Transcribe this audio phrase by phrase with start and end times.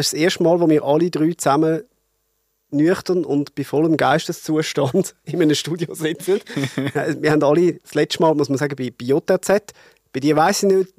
[0.00, 1.82] Das ist das erste Mal, wo wir alle drei zusammen
[2.70, 6.40] nüchtern und bei vollem Geisteszustand in einem Studio sitzen.
[7.20, 9.74] wir haben alle das letzte Mal, muss man sagen, bei, bei JZ.
[10.10, 10.94] Bei dir weiß ich nicht,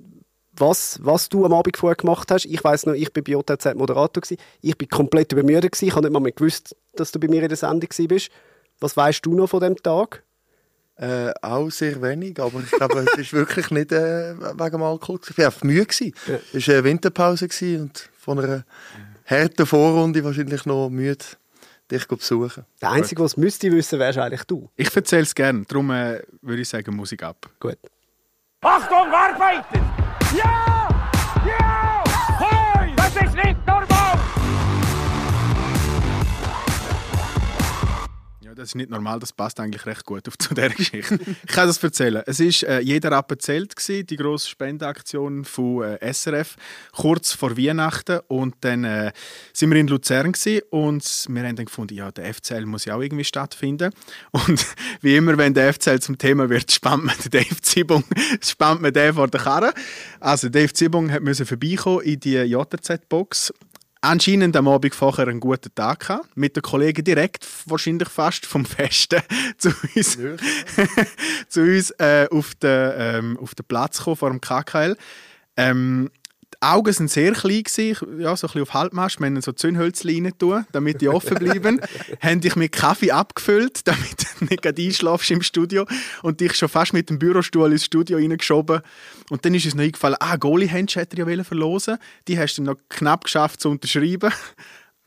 [0.54, 2.46] was, was du am Abend vorher gemacht hast.
[2.46, 4.40] Ich weiß noch, ich bin bei JZ Moderator gewesen.
[4.62, 7.50] Ich bin komplett übermüdet Ich habe nicht mal mehr gewusst, dass du bei mir in
[7.50, 8.30] der Sendung bist.
[8.80, 10.22] Was weißt du noch von dem Tag?
[10.98, 15.20] Äh, auch sehr wenig, aber ich glaube, es war wirklich nicht äh, wegen dem Alkohol.
[15.28, 15.88] Ich war einfach müde.
[16.28, 16.40] Ja.
[16.54, 17.50] Es war eine Winterpause
[17.80, 18.64] und von einer
[19.26, 21.26] harten Vorrunde wahrscheinlich noch müde
[21.90, 22.66] dich besuchen.
[22.82, 24.70] Der Einzige, es müsste wissen, wärst eigentlich du.
[24.76, 27.50] Ich erzähle es gerne, darum äh, würde ich sagen, Musik ab.
[27.60, 27.78] Gut.
[28.62, 29.82] Achtung, arbeiten!
[30.38, 31.01] Ja!
[38.62, 41.20] Das ist nicht normal, das passt eigentlich recht gut auf zu dieser Geschichte.
[41.20, 42.22] ich kann das erzählen.
[42.28, 46.56] Es war äh, «Jeder Rappen zählt», die grosse Spendenaktion von äh, SRF,
[46.92, 48.20] kurz vor Weihnachten.
[48.28, 49.12] Und dann äh,
[49.52, 52.96] sind wir in Luzern gewesen, und wir haben dann gefunden, ja, der FCL muss ja
[52.96, 53.92] auch irgendwie stattfinden.
[54.32, 54.66] Und
[55.02, 58.04] wie immer, wenn der FCL zum Thema wird, spannt man den Dave Zibung
[58.42, 59.74] spannt man den vor der Karre.
[60.20, 63.54] Also Dave Zibung musste vorbeikommen in die JZ-Box
[64.02, 68.66] anscheinend am Abend vorher einen guten Tag gehabt, mit den Kollegen direkt, wahrscheinlich fast vom
[68.66, 69.22] Festen,
[69.58, 70.18] zu uns,
[71.48, 74.98] zu uns äh, auf, den, ähm, auf den Platz gekommen, vor dem KKL.
[75.58, 76.10] Ähm,
[76.62, 79.20] die Augen waren sehr klein, gewesen, ja, so ein bisschen auf Halbmast.
[79.20, 81.82] Wir haben so Zündhölzchen tun, damit die offen bleiben.
[82.22, 85.88] haben dich mit Kaffee abgefüllt, damit du nicht einschlafst im Studio.
[86.22, 88.82] Und dich schon fast mit dem Bürostuhl ins Studio reingeschoben.
[89.30, 92.76] Und dann ist uns noch eingefallen, ah, Goalie-Hands hätte ja verlosen Die hast du noch
[92.90, 94.32] knapp geschafft zu unterschreiben.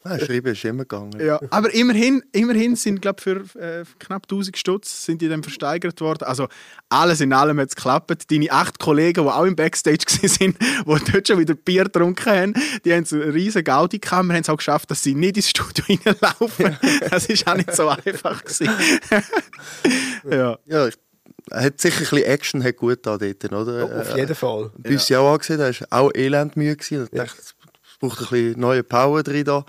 [0.06, 1.18] Ja, schreiben ist immer gegangen.
[1.18, 6.02] Ja, aber immerhin, immerhin sind, glaube für äh, knapp 1000 Stutz sind die dann versteigert
[6.02, 6.24] worden.
[6.24, 6.48] Also
[6.90, 8.30] alles in allem hat es geklappt.
[8.30, 12.54] Deine acht Kollegen, die auch im Backstage waren, die dort schon wieder Bier getrunken haben,
[12.84, 14.26] die haben so eine riesige Gaudi gehabt.
[14.26, 16.76] Wir haben es auch geschafft, dass sie nicht ins Studio reinlaufen.
[17.08, 18.42] Das war auch nicht so einfach.
[20.30, 20.58] ja.
[20.66, 20.88] ja,
[21.50, 23.90] hat sicher ein bisschen Action hat gut da dort, oder?
[23.90, 24.70] Oh, auf jeden Fall.
[24.76, 25.20] Bis ja.
[25.20, 26.76] auch angesehen, da war auch elend müde.
[26.78, 27.54] Ich dachte, es
[27.98, 29.64] braucht ein bisschen neue Power drin da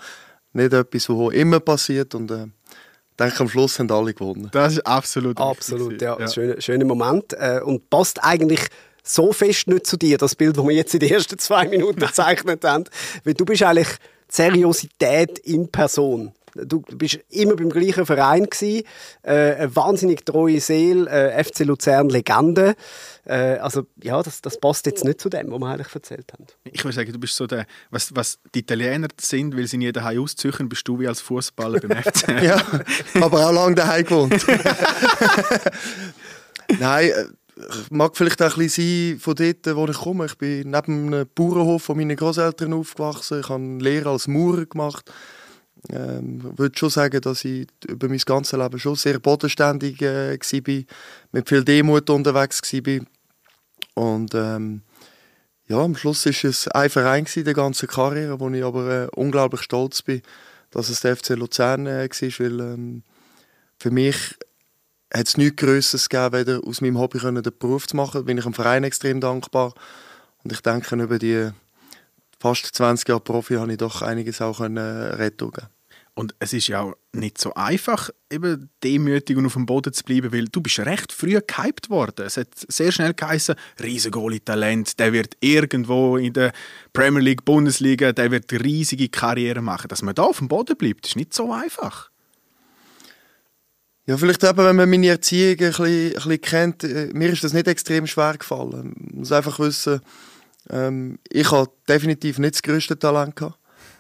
[0.56, 2.16] nicht etwas, was immer passiert.
[2.16, 4.50] Und äh, ich denke, am Schluss haben alle gewonnen.
[4.52, 6.18] Das ist absolut Absolut, ja.
[6.20, 6.28] ja.
[6.28, 7.34] Schöner, schöner Moment.
[7.34, 8.62] Äh, und passt eigentlich
[9.04, 12.00] so fest nicht zu dir, das Bild, das wir jetzt in den ersten zwei Minuten
[12.06, 12.86] gezeichnet haben.
[13.24, 13.90] Weil du bist eigentlich
[14.28, 16.34] Seriosität in Person.
[16.56, 18.84] Du bist immer beim gleichen Verein gewesen,
[19.24, 22.76] äh, eine wahnsinnig treue Seele, äh, FC Luzern Legende.
[23.26, 26.46] Äh, also ja, das, das passt jetzt nicht zu dem, was wir eigentlich erzählt haben.
[26.64, 29.92] Ich würde sagen, du bist so der, was, was die Italiener sind, weil sie nie
[29.92, 32.30] daheim auszüchen, bist du wie als Fußballer beim FC.
[32.42, 32.62] ja,
[33.16, 34.46] aber auch lange daheim gewohnt.
[36.80, 37.26] Nein, äh,
[37.90, 40.26] mag vielleicht auch ein bisschen sein von dort, wo ich komme.
[40.26, 43.40] Ich bin neben einem Bauernhof von meinen Großeltern aufgewachsen.
[43.42, 45.12] Ich habe eine Lehre als Maurer gemacht
[45.90, 50.84] ähm, würde schon sagen, dass ich über mein ganzes Leben schon sehr bodenständig äh, war,
[51.32, 53.00] mit viel Demut unterwegs war.
[53.94, 54.82] Und ähm,
[55.68, 59.08] ja, am Schluss war es ein Verein in der ganzen Karriere, wo ich aber äh,
[59.16, 60.22] unglaublich stolz bin,
[60.72, 63.04] dass es der FC Luzern äh, war, weil ähm,
[63.78, 64.36] für mich
[65.14, 68.20] hat es nichts Größeres gegeben, weder aus meinem Hobby können, den Beruf zu machen.
[68.20, 69.74] Da bin ich dem Verein extrem dankbar.
[70.44, 71.50] Und ich denke, über die
[72.40, 74.82] fast 20 Jahre Profi habe ich doch einiges auch können, äh,
[75.16, 75.75] retten können.
[76.18, 80.02] Und es ist ja auch nicht so einfach, eben demütig und auf dem Boden zu
[80.06, 82.26] bleiben, weil du bist recht früh gehypt worden.
[82.26, 86.54] Es hat sehr schnell geheißen, Riesengoli-Talent, der wird irgendwo in der
[86.94, 89.90] Premier League, Bundesliga, der wird riesige Karriere machen.
[89.90, 92.10] Dass man da auf dem Boden bleibt, ist nicht so einfach.
[94.08, 97.44] Ja, vielleicht eben, wenn man meine Erziehung ein bisschen, ein bisschen kennt, äh, mir ist
[97.44, 98.96] das nicht extrem schwer gefallen.
[99.00, 100.00] Man muss einfach wissen,
[100.70, 103.60] ähm, ich habe definitiv nicht das größte Talent gehabt.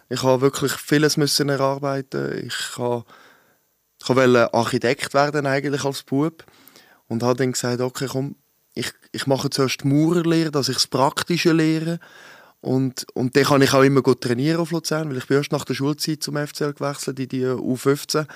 [0.09, 2.45] Ich habe wirklich vieles müssen erarbeiten.
[2.45, 6.43] Ich wollte Architekt werden eigentlich als Bub
[7.07, 8.35] und habe dann gesagt, okay, komm,
[8.75, 11.99] ich, ich mache zuerst die Maurerlehre, dass ich das Praktische lehre.
[12.61, 15.51] Und, und dann kann ich auch immer gut trainieren auf Luzern, weil ich bin erst
[15.51, 18.27] nach der Schulzeit zum FCL gewechselt, in die U15.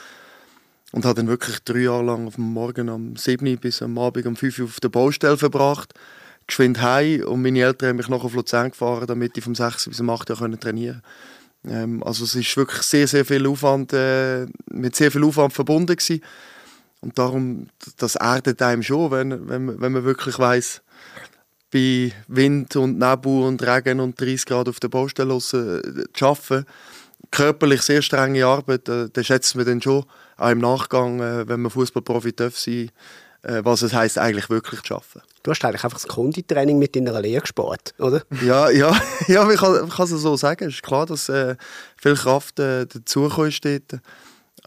[0.91, 4.35] Und habe dann wirklich drei Jahre lang dem Morgen am 7 bis am Abend um
[4.35, 5.93] 5 Uhr auf der Baustelle verbracht.
[6.47, 9.89] Geschwind heim und meine Eltern haben mich noch auf Luzern gefahren, damit ich vom 6
[9.89, 11.07] bis um 8 Uhr trainieren konnte.
[11.67, 15.95] Ähm, also es ist wirklich sehr, sehr viel Aufwand, äh, mit sehr viel Aufwand verbunden
[15.95, 16.21] gewesen.
[17.01, 17.67] Und darum,
[17.97, 20.81] das erdet einem schon, wenn, wenn, wenn man wirklich weiß,
[21.71, 26.65] bei Wind und Nebel und Regen und 30 Grad auf der Baustelle äh, zu arbeiten,
[27.31, 30.05] körperlich sehr strenge Arbeit, äh, das schätzt man dann schon
[30.37, 32.91] auch im Nachgang, äh, wenn man Fußballprofi darf sein,
[33.43, 35.21] was es heißt eigentlich wirklich zu arbeiten.
[35.43, 38.21] Du hast eigentlich einfach das Konditraining mit deiner Lehre gespart, oder?
[38.43, 38.93] Ja, ja,
[39.27, 40.67] ja, ich kann, kann es so sagen.
[40.67, 41.55] Es ist klar, dass äh,
[41.95, 44.01] viel Kraft äh, dazugekommen ist dort.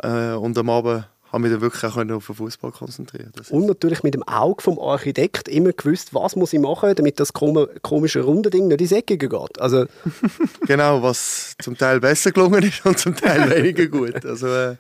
[0.03, 3.33] Äh, und am Abend habe ich mich dann wirklich auch auf den Fußball konzentrieren.
[3.51, 7.33] Und natürlich mit dem Auge vom Architekt immer gewusst, was muss ich machen, damit das
[7.33, 9.61] kom komische runde Ding nicht ins Eckige geht.
[9.61, 9.87] Also,
[10.67, 14.27] genau, was zum Teil besser gelungen ist und zum Teil weniger gut.
[14.27, 14.77] Also, äh,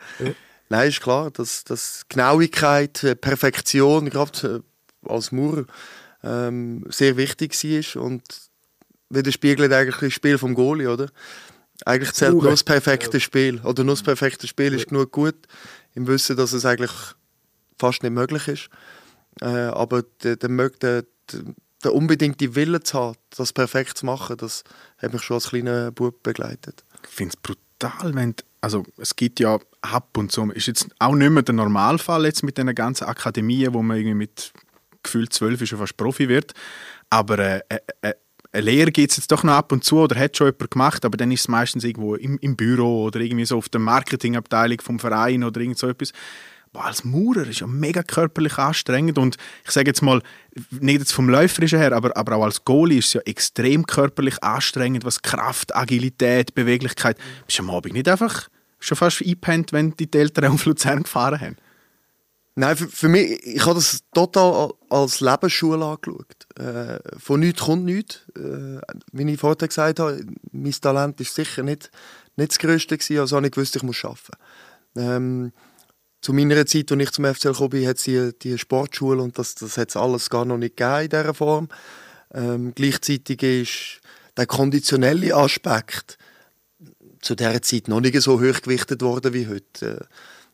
[0.73, 4.63] nein, ist klar, dass, dass Genauigkeit, äh, Perfektion, gerade
[5.07, 5.67] äh, als Maurer,
[6.25, 8.23] ähm, sehr wichtig war und
[9.11, 11.09] widerspiegelt eigentlich das Spiel vom Goalie, oder?
[11.85, 13.61] Eigentlich zählt nur das perfekte Spiel.
[13.63, 15.35] Oder nur das perfekte Spiel ist genug gut,
[15.95, 16.93] im Wissen, dass es eigentlich
[17.79, 18.71] fast nicht möglich ist.
[19.41, 21.05] Äh, aber der, der, der,
[21.83, 24.63] der, unbedingte Wille zu haben, das perfekt zu machen, das
[24.99, 26.85] hat mich schon als kleiner Bub begleitet.
[27.03, 31.15] Ich finde es brutal, wenn also es gibt ja ab und zu, ist jetzt auch
[31.15, 34.53] nicht mehr der Normalfall jetzt mit den ganzen Akademien, wo man irgendwie mit
[35.03, 36.53] gefühlt zwölf schon fast Profi wird,
[37.11, 38.15] aber äh, äh, äh,
[38.53, 41.05] eine Lehre gibt es jetzt doch noch ab und zu oder hat schon jemand gemacht,
[41.05, 44.81] aber dann ist es meistens irgendwo im, im Büro oder irgendwie so auf der Marketingabteilung
[44.81, 46.13] vom Verein oder irgend so etwas.
[46.71, 50.23] Boah, als Maurer ist ja mega körperlich anstrengend und ich sage jetzt mal,
[50.71, 54.43] nicht jetzt vom Läuferischen her, aber, aber auch als Goalie ist es ja extrem körperlich
[54.43, 57.19] anstrengend, was Kraft, Agilität, Beweglichkeit.
[57.47, 58.49] Bist du am Abend nicht einfach
[58.83, 61.57] schon fast eingepennt, wenn die Eltern auf Luzern gefahren haben?
[62.55, 66.47] Nein, für, für mich, ich habe das total als Lebensschule angeschaut.
[66.59, 68.21] Äh, von nichts kommt nichts.
[68.37, 68.81] Äh,
[69.13, 71.91] wie ich vorher gesagt habe, mein Talent ist sicher nicht,
[72.37, 74.33] nicht das Größte gewesen, also habe ich gewusst, ich muss arbeiten.
[74.97, 75.53] Ähm,
[76.21, 79.39] zu meiner Zeit, als ich zum FCL gekommen bin, hat es die, die Sportschule und
[79.39, 81.69] das, das hat es alles gar noch nicht gegeben in dieser Form.
[82.35, 84.01] Ähm, gleichzeitig ist
[84.37, 86.19] der konditionelle Aspekt
[87.23, 90.01] zu dieser Zeit noch nicht so hoch gewichtet worden wie heute.
[90.01, 90.05] Äh,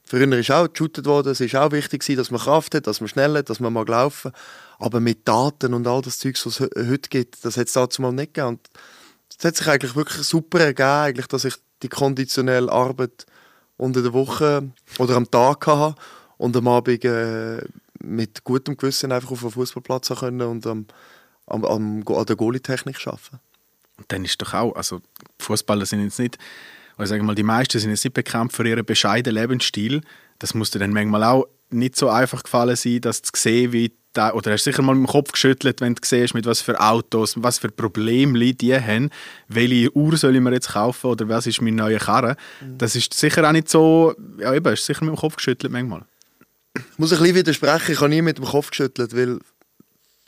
[0.04, 3.08] Früher ist auch geshootet worden, es war auch wichtig, dass man Kraft hat, dass man
[3.08, 4.32] schnell hat, dass man mag laufen.
[4.78, 7.74] Aber mit Daten und all das Zeug, was es he- heute gibt, das hat es
[7.74, 8.58] dazu mal nicht gegeben.
[9.38, 13.26] Es hat sich eigentlich wirklich super ergeben, eigentlich, dass ich die konditionelle Arbeit
[13.76, 15.94] unter der Woche oder am Tag hatte
[16.38, 17.60] und am Abend äh,
[18.00, 20.86] mit gutem Gewissen einfach auf dem Fußballplatz können und am,
[21.46, 23.40] am, am, an der Goalie-Technik arbeiten.
[23.98, 25.00] Und dann ist doch auch, also
[25.40, 26.38] Fußballer sind jetzt nicht,
[26.96, 30.00] oder sagen wir mal, die meisten sind jetzt nicht bekannt für ihren bescheidenen Lebensstil.
[30.38, 33.92] Das muss dir dann manchmal auch nicht so einfach gefallen sein, das zu sehen, wie
[34.12, 36.80] da, oder hast du sicher mal im Kopf geschüttelt, wenn du siehst, mit was für
[36.80, 39.10] Autos, was für Probleme die haben,
[39.48, 42.36] welche Uhr soll ich mir jetzt kaufen oder was ist mein neuer Karre.
[42.78, 45.72] Das ist sicher auch nicht so, ja eben, hast du sicher mit dem Kopf geschüttelt
[45.72, 46.04] manchmal.
[46.74, 49.38] Ich muss ein bisschen widersprechen, ich habe nie mit dem Kopf geschüttelt, weil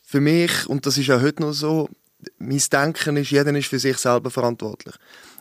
[0.04, 1.88] für mich, und das ist auch heute noch so,
[2.38, 4.94] mein Denken ist, jeder ist für sich selber verantwortlich.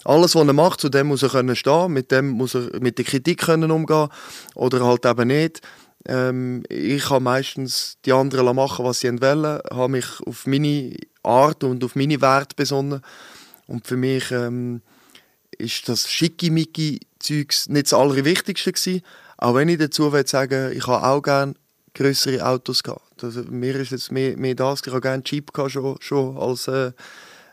[0.05, 2.97] Alles, was er macht, zu dem muss er können stehen, mit dem muss er mit
[2.97, 4.09] der Kritik können umgehen
[4.55, 5.61] oder halt eben nicht.
[6.05, 11.63] Ähm, ich habe meistens die anderen machen, was sie wollen, habe mich auf meine Art
[11.63, 13.01] und auf meine Werte besonnen
[13.67, 14.81] und für mich ähm,
[15.57, 19.01] ist das Schickimicki-Zeugs nicht das Allerwichtigste gewesen.
[19.37, 21.55] Auch wenn ich dazu will sagen ich habe auch gerne
[21.93, 23.08] größere Autos gehabt.
[23.23, 24.81] Also, mir ist jetzt mehr, mehr das.
[24.85, 26.91] Ich habe gerne Jeep gehabt, schon, schon als äh,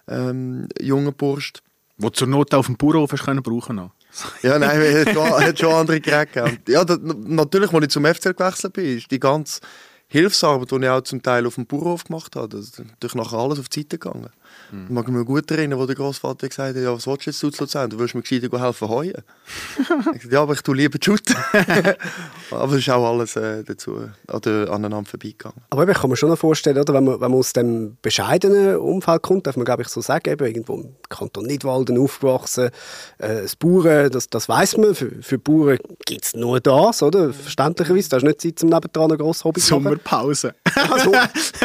[0.08, 1.52] ähm, junger Bursch.
[1.98, 3.90] Wo zur Not auf dem Bauernhof hast können brauchen noch.
[4.42, 6.62] Ja, nein, es hat schon, hat schon andere Geräte gegeben.
[6.68, 9.60] Ja, da, natürlich, als ich zum FCL gewechselt bin, ist die ganze
[10.08, 13.38] Hilfsarbeit, die ich auch zum Teil auf dem Bauernhof gemacht habe, das ist natürlich nachher
[13.38, 14.30] alles auf die Seite gegangen.
[14.72, 17.56] Ich mag mich gut erinnern, wo der Großvater gesagt hat, ja, was willst du jetzt
[17.56, 17.90] zu Luzern?
[17.90, 19.12] Du willst mir gescheiter helfen heuen.
[19.78, 21.36] ich sagte, ja, aber ich tue lieber shooten.
[22.50, 25.58] aber es ist auch alles äh, dazu oder aneinander vorbeigegangen.
[25.70, 27.96] Aber eben, ich kann mir schon noch vorstellen, oder, wenn, man, wenn man aus dem
[28.02, 32.70] bescheidenen Umfeld kommt, darf man glaube ich so sagen, eben, irgendwo im Kanton Nidwalden aufgewachsen,
[33.18, 37.32] äh, das Bauern, das, das weiß man, für, für Bauern gibt es nur das, oder?
[37.32, 39.84] Verständlicherweise, da ist nicht Zeit, zum nebendran ein grosses Hobby zu machen.
[39.84, 40.54] Sommerpause.
[40.76, 41.12] Also,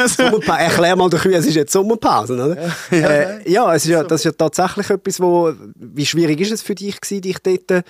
[0.06, 2.62] Sommerpa Erklär mal den Kühen, es ist jetzt Sommerpause, oder?
[2.62, 6.52] Ja, äh, ja, es ist ja, das ist ja tatsächlich etwas, wo, wie schwierig ist
[6.52, 7.82] es für dich gewesen, dich dort äh,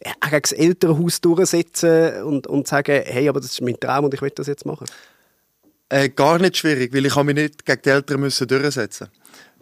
[0.00, 4.22] gegen das Elternhaus durchsetzen und, und sagen, hey, aber das ist mein Traum und ich
[4.22, 4.86] will das jetzt machen?
[5.88, 9.08] Äh, gar nicht schwierig, weil ich mich nicht gegen die Eltern müssen durchsetzen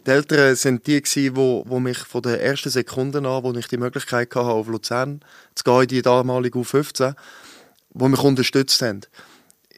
[0.05, 3.77] Die Eltern sind die, die wo mich von der ersten Sekunde an, wo ich die
[3.77, 5.21] Möglichkeit hatte, auf Luzern
[5.55, 7.15] zu gehen, in die damalige U15,
[7.93, 9.01] wo mich unterstützt haben.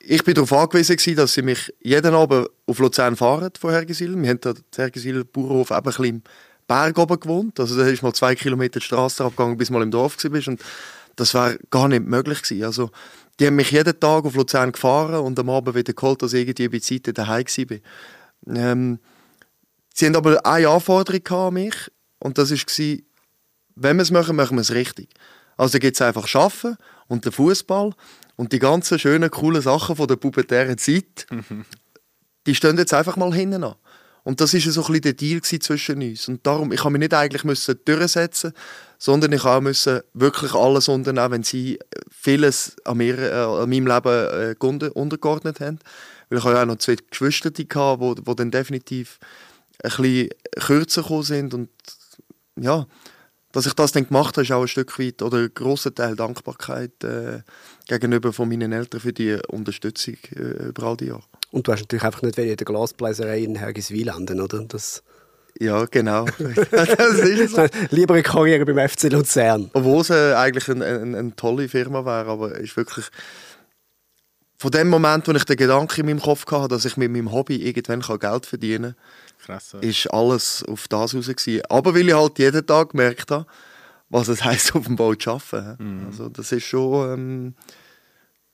[0.04, 4.20] Ich bin darauf angewiesen, gewesen, dass sie mich jeden Abend auf Luzern fahren von Hergisil.
[4.20, 6.22] Wir haben da in Hergisil Bauernhof eben ein bisschen im
[6.68, 7.60] Berg oben gewohnt.
[7.60, 10.48] Also da ist mal zwei Kilometer die Straße abgegangen, bis mal im Dorf warst.
[10.48, 10.62] Und
[11.16, 12.64] das war gar nicht möglich gewesen.
[12.64, 12.90] Also
[13.40, 16.48] die haben mich jeden Tag auf Luzern gefahren und am Abend wieder geholt, dass ich
[16.48, 17.78] irgendwie bei Zeiten daheim war.
[18.56, 19.00] Ähm,
[19.94, 21.76] sie haben aber eine Anforderung an mich
[22.20, 22.98] und das war,
[23.76, 25.10] wenn wir es machen, machen wir es richtig.
[25.58, 26.78] Also gibt es einfach Schaffen
[27.08, 27.94] und den Fußball
[28.42, 31.28] Und die ganzen schönen, coolen Sachen von der pubertären Zeit,
[32.48, 33.76] die stehen jetzt einfach mal hinten an.
[34.24, 36.28] Und das ist so ein bisschen der Deal zwischen uns.
[36.28, 38.54] Und darum, ich habe mich nicht eigentlich müssen durchsetzen
[38.98, 41.78] sondern ich auch müssen wirklich alles unternehmen, wenn sie
[42.10, 45.78] vieles an, mir, äh, an meinem Leben äh, untergeordnet haben.
[46.30, 49.20] Weil ich auch noch zwei Geschwister hatte, die, die dann definitiv
[49.84, 50.30] ein bisschen
[50.60, 51.54] kürzer gekommen sind.
[51.54, 51.70] Und
[52.56, 52.88] ja,
[53.52, 56.16] dass ich das dann gemacht habe, ist auch ein Stück weit oder ein grosser Teil
[56.16, 57.42] Dankbarkeit äh,
[57.88, 61.24] gegenüber von meinen Eltern für die Unterstützung äh, über all die Jahre.
[61.52, 64.64] Und du hast natürlich einfach nicht in der Glasbläserei in Hergiswil landen, oder?
[64.64, 65.04] Das
[65.60, 66.26] ja, genau.
[66.38, 67.68] so.
[67.92, 69.70] Lieber eine Karriere beim FC Luzern.
[69.74, 73.06] Obwohl es äh, eigentlich eine, eine, eine, tolle Firma wäre, aber es ist wirklich...
[74.58, 77.32] Von dem Moment, wo ich den Gedanken in meinem Kopf hatte, dass ich mit meinem
[77.32, 81.28] Hobby irgendwann Geld verdienen kann, Krass, ist alles auf das raus.
[81.28, 81.64] Gewesen.
[81.70, 83.46] Aber weil ich halt jeden Tag gemerkt habe,
[84.10, 86.00] was es heisst, auf dem Bau zu arbeiten.
[86.00, 86.06] Mhm.
[86.08, 87.14] Also das ist schon...
[87.14, 87.56] Ähm,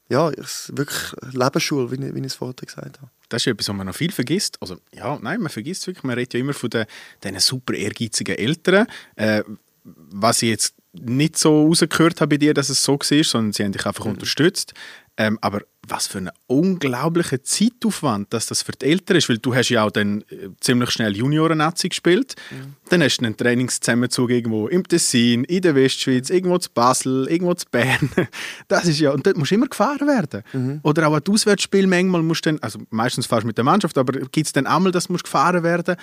[0.10, 3.12] ja, wirklich Lebensschule, wie ich, wie ich es vorher gesagt habe.
[3.30, 4.58] Das ist etwas, was man noch viel vergisst.
[4.62, 6.06] Also, ja, nein, man vergisst es wirklich.
[6.06, 6.86] Man redet ja immer von den,
[7.24, 8.88] diesen super ehrgeizigen Eltern.
[9.16, 9.44] Äh,
[9.84, 13.64] was ich jetzt nicht so rausgehört habe bei dir, dass es so war, sondern sie
[13.64, 14.12] haben dich einfach mhm.
[14.12, 14.74] unterstützt.
[15.20, 19.56] Ähm, aber was für ein unglaublicher Zeitaufwand, dass das für die Eltern ist, weil du
[19.56, 22.36] hast ja auch dann äh, ziemlich schnell Junioren-Nazi gespielt.
[22.52, 22.76] Mhm.
[22.90, 27.54] Dann hast du einen Trainingszusammenzug irgendwo im Tessin, in der Westschweiz, irgendwo zu Basel, irgendwo
[27.56, 28.12] zu Bern.
[28.68, 30.44] Das ist ja, und dort musst du immer gefahren werden.
[30.54, 30.80] Mhm.
[30.84, 33.98] Oder auch ein Auswärtsspiel manchmal musst du dann, also meistens fahrst du mit der Mannschaft,
[33.98, 35.96] aber gibt es dann einmal, dass du gefahren werden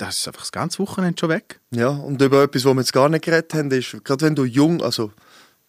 [0.00, 1.60] das ist einfach das ganze Wochenende schon weg.
[1.72, 4.44] Ja, und über etwas, was wir jetzt gar nicht geredet haben, ist, gerade wenn du
[4.44, 5.12] jung, also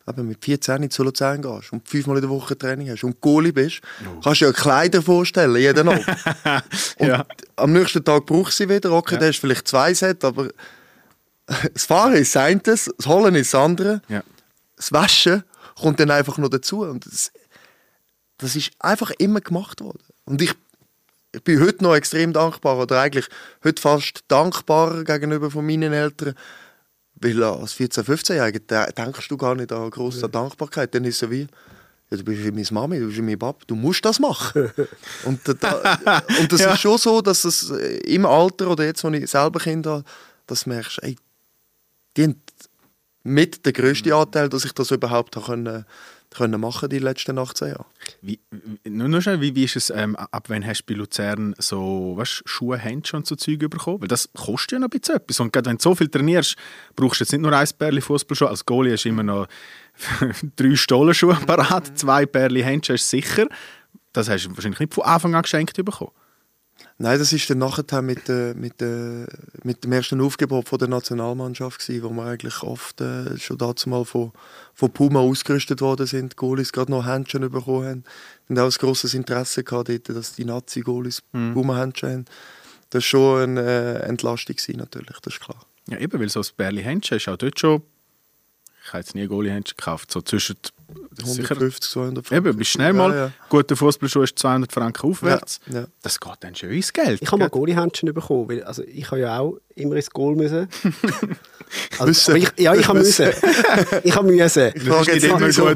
[0.08, 3.52] eben mit 14 zu Luzern gehst und fünfmal in der Woche Training hast und Goalie
[3.52, 4.22] bist, oh.
[4.22, 6.06] kannst du dir ja Kleider vorstellen, jeden Abend.
[6.98, 7.26] und ja.
[7.58, 8.92] am nächsten Tag brauchst du sie wieder.
[8.94, 9.20] Okay, ja.
[9.20, 10.50] der hast vielleicht zwei Set, aber
[11.74, 14.02] das Fahren ist das das Holen ist das andere.
[14.08, 14.24] Ja.
[14.78, 15.44] Das Waschen
[15.76, 16.84] kommt dann einfach noch dazu.
[16.84, 17.32] Und das,
[18.38, 20.04] das ist einfach immer gemacht worden.
[20.24, 20.54] Und ich,
[21.34, 23.28] ich bin heute noch extrem dankbar, oder eigentlich
[23.64, 26.36] heute fast dankbarer gegenüber von meinen Eltern,
[27.16, 30.94] weil als 14-, 15-Jähriger denkst du gar nicht an grosse Dankbarkeit.
[30.94, 31.48] Dann ist es so wie,
[32.10, 34.72] ja, du bist wie meine Mami, du bist wie mein Papa, du musst das machen.
[35.26, 36.74] und, da, und das ja.
[36.74, 40.04] ist schon so, dass es im Alter oder jetzt, wo ich selber Kinder habe,
[40.48, 41.16] dass du merkst, ey,
[42.18, 42.42] die haben
[43.24, 44.16] mit der grösste mhm.
[44.16, 45.86] Anteil, dass ich das überhaupt habe können,
[46.32, 47.86] können machen die letzten 18 Jahre.
[48.22, 48.40] Wie,
[48.86, 52.14] nur, nur schnell, wie, wie ist es, ähm, ab wann hast du bei Luzern so
[52.18, 54.02] weißt, Schuhe, Hände und so Zeug bekommen?
[54.02, 55.40] Weil das kostet ja noch ein bisschen etwas.
[55.40, 56.56] Und gerade wenn du so viel trainierst,
[56.96, 58.50] brauchst du jetzt nicht nur ein Pärchen Fußballschuhe.
[58.50, 59.48] Als Goalie hast du immer noch
[60.56, 63.48] drei Stollenschuhe parat, zwei Pärchen Hände hast du sicher.
[64.14, 66.12] Das hast du wahrscheinlich nicht von Anfang an geschenkt bekommen.
[67.02, 69.26] Nein, das ist dann nachher mit, äh, mit, äh,
[69.64, 73.90] mit dem ersten Aufgebot von der Nationalmannschaft gewesen, wo wir eigentlich oft äh, schon dazu
[73.90, 74.32] mal von,
[74.76, 76.34] von Puma ausgerüstet worden sind.
[76.34, 78.04] Die Goalies gerade noch Händchen bekommen haben.
[78.50, 81.56] Und auch ein grosses Interesse gehabt dort, dass die Nazi-Goalies mhm.
[81.56, 82.26] Puma-Händchen haben.
[82.92, 85.66] Das war schon eine äh, Entlastung gewesen, natürlich, das ist klar.
[85.88, 87.82] Ja, eben, weil so ein Bärli Händchen ist auch dort schon
[88.84, 90.58] ich habe jetzt nie Goalie-Händchen gekauft, so zwischen
[91.20, 92.48] 150, 200 Franken.
[92.48, 93.12] Eben, bist schnell mal.
[93.12, 93.32] Ja, ja.
[93.50, 95.60] Guter Fußballschuh ist 200 Franken aufwärts.
[95.68, 95.86] Ja, ja.
[96.02, 97.22] Das geht dann schön ins Geld.
[97.22, 100.68] Ich habe mal Goalie-Händchen bekommen, weil also ich habe ja auch immer ins Goal müssen.
[102.00, 103.30] Also, ich, ja, ich habe müssen.
[104.04, 104.72] Ich habe müssen.
[104.76, 105.70] Ich frage jetzt so.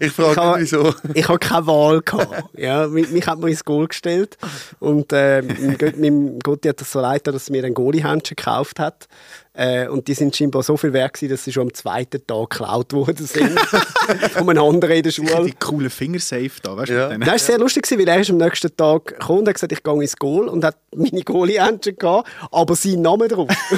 [0.00, 0.94] Ich, frage wieso.
[1.12, 2.44] Ich habe keine Wahl gehabt.
[2.56, 4.38] Ja, mich, mich hat man ins Goal gestellt
[4.78, 5.42] und äh,
[5.98, 9.08] meinem Gotti hat das so leid, dass er mir ein Goalie-Händchen gekauft hat.
[9.58, 12.50] Äh, und die sind scheinbar so viel wert gewesen, dass sie schon am zweiten Tag
[12.50, 13.58] geklaut worden sind.
[14.30, 15.46] von einem anderen in der Schule.
[15.46, 16.94] Die coolen Fingersafe da, weißt du?
[16.94, 17.18] Ja.
[17.18, 19.82] Das war sehr lustig, weil er ist am nächsten Tag gekommen und hat gesagt, ich
[19.82, 23.48] gehe ins Goal und hat meine Goalie-Händchen gehabt, aber seinen Namen drauf.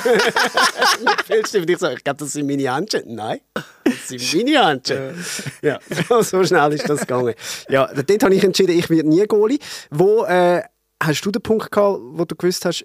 [1.30, 3.02] ich so, ich glaube, das sind meine Händchen.
[3.06, 3.40] Nein,
[3.82, 5.24] das sind meine Händchen.
[5.62, 5.78] ja,
[6.10, 7.32] so, so, schnell ist das gegangen.
[7.70, 9.58] Ja, dort habe ich entschieden, ich werde nie Goalie.
[9.90, 10.62] Wo äh,
[11.02, 12.84] hast du den Punkt gehabt, wo du gewusst hast,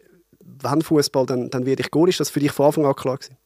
[0.71, 2.09] wenn Fußball, dann, dann werde ich Goal.
[2.09, 3.37] Ist das für dich von Anfang an klar gewesen?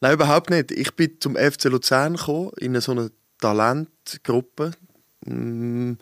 [0.00, 0.70] Nein, überhaupt nicht.
[0.72, 4.72] Ich bin zum FC Luzern gekommen, in so einer Talentgruppe.
[5.24, 5.94] Mm,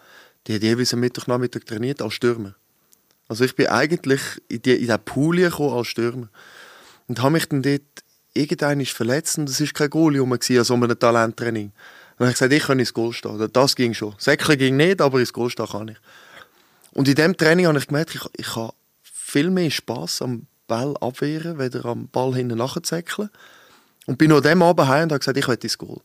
[0.47, 2.55] die hat jeweils am Mittwochnachmittag trainiert als Stürmer.
[3.29, 6.29] Also ich bin eigentlich in, die, in diesen Pool gekommen als Stürmer.
[7.07, 7.83] Und habe mich dann dort
[8.35, 11.73] irgendwann verletzt und es war kein rum an so einem Talenttraining.
[12.19, 13.49] Und ich gesagt, ich kann ins Goal stehen.
[13.53, 14.15] Das ging schon.
[14.19, 15.99] Säckle ging nicht, aber ins Goal stehen kann ich.
[16.93, 18.73] Und in diesem Training habe ich gemerkt, ich, ich habe
[19.35, 23.31] viel mehr Spass am Ball abwehren, weder am Ball hinten nachzäckeln.
[24.07, 26.01] Und bin noch dem Abend heim und habe gesagt, ich will ins Goal.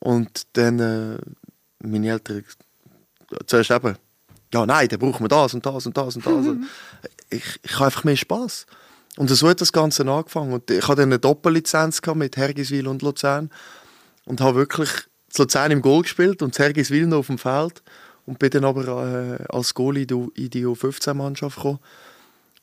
[0.00, 1.18] Und dann äh,
[1.78, 2.44] meine Eltern
[3.46, 3.96] zuerst eben,
[4.52, 6.44] ja nein, dann brauchen wir das und das und das und das.
[6.46, 6.66] Mhm.
[7.32, 8.66] Ich, ich habe einfach mehr Spass.
[9.16, 10.52] Und so hat das Ganze angefangen.
[10.52, 13.50] Und ich hatte eine Doppellizenz mit Hergiswil und Luzern
[14.24, 14.90] und habe wirklich
[15.28, 17.84] zu Luzern im Goal gespielt und Sergis Wilno auf dem Feld
[18.30, 21.80] und bin dann aber äh, als Goalie in die U15-Mannschaft gekommen.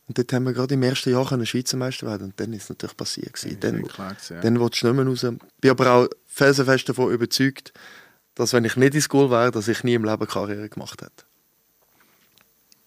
[0.08, 2.64] Und dort haben wir gerade im ersten Jahr einen Schweizer Meister werden und dann ist
[2.64, 3.34] es natürlich passiert.
[3.34, 3.60] Gewesen.
[3.60, 4.40] Dann, klar ja.
[4.40, 5.24] dann willst du nicht mehr raus.
[5.24, 7.74] Ich bin aber auch felsenfest davon überzeugt,
[8.36, 11.26] dass wenn ich nicht ins Goal wäre, dass ich nie im Leben Karriere gemacht hätte.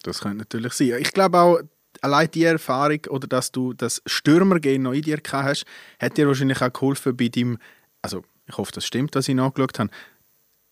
[0.01, 0.95] Das könnte natürlich sein.
[0.99, 1.59] Ich glaube auch,
[2.01, 5.65] allein die Erfahrung oder dass du das Stürmergehen noch in dir gehabt hast,
[5.99, 7.59] hat dir wahrscheinlich auch geholfen bei deinem,
[8.01, 9.91] also ich hoffe, das stimmt, was ich nachgeschaut habe.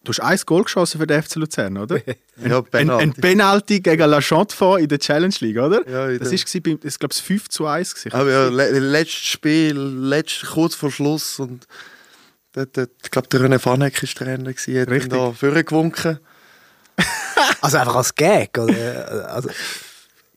[0.10, 2.00] Du hast ein Goal geschossen für den FC Luzern, oder?
[2.44, 3.04] Ja, Ein, Penalty.
[3.04, 5.88] ein Penalty gegen La Chaux-de-Fonds in der Challenge League, oder?
[5.88, 7.94] Ja, das ist, beim- das glaube ich, 5 zu 1.
[7.94, 8.14] Gewesen.
[8.14, 11.68] Aber ja, le letztes Spiel, letzt, kurz vor Schluss und
[12.54, 15.12] dort, dort, ich glaube, der René Fanek war Trainer, gewesen, hat Richtig.
[15.12, 16.20] da vorgewunken.
[17.62, 19.30] Also einfach als Gag, oder?
[19.34, 19.50] Also,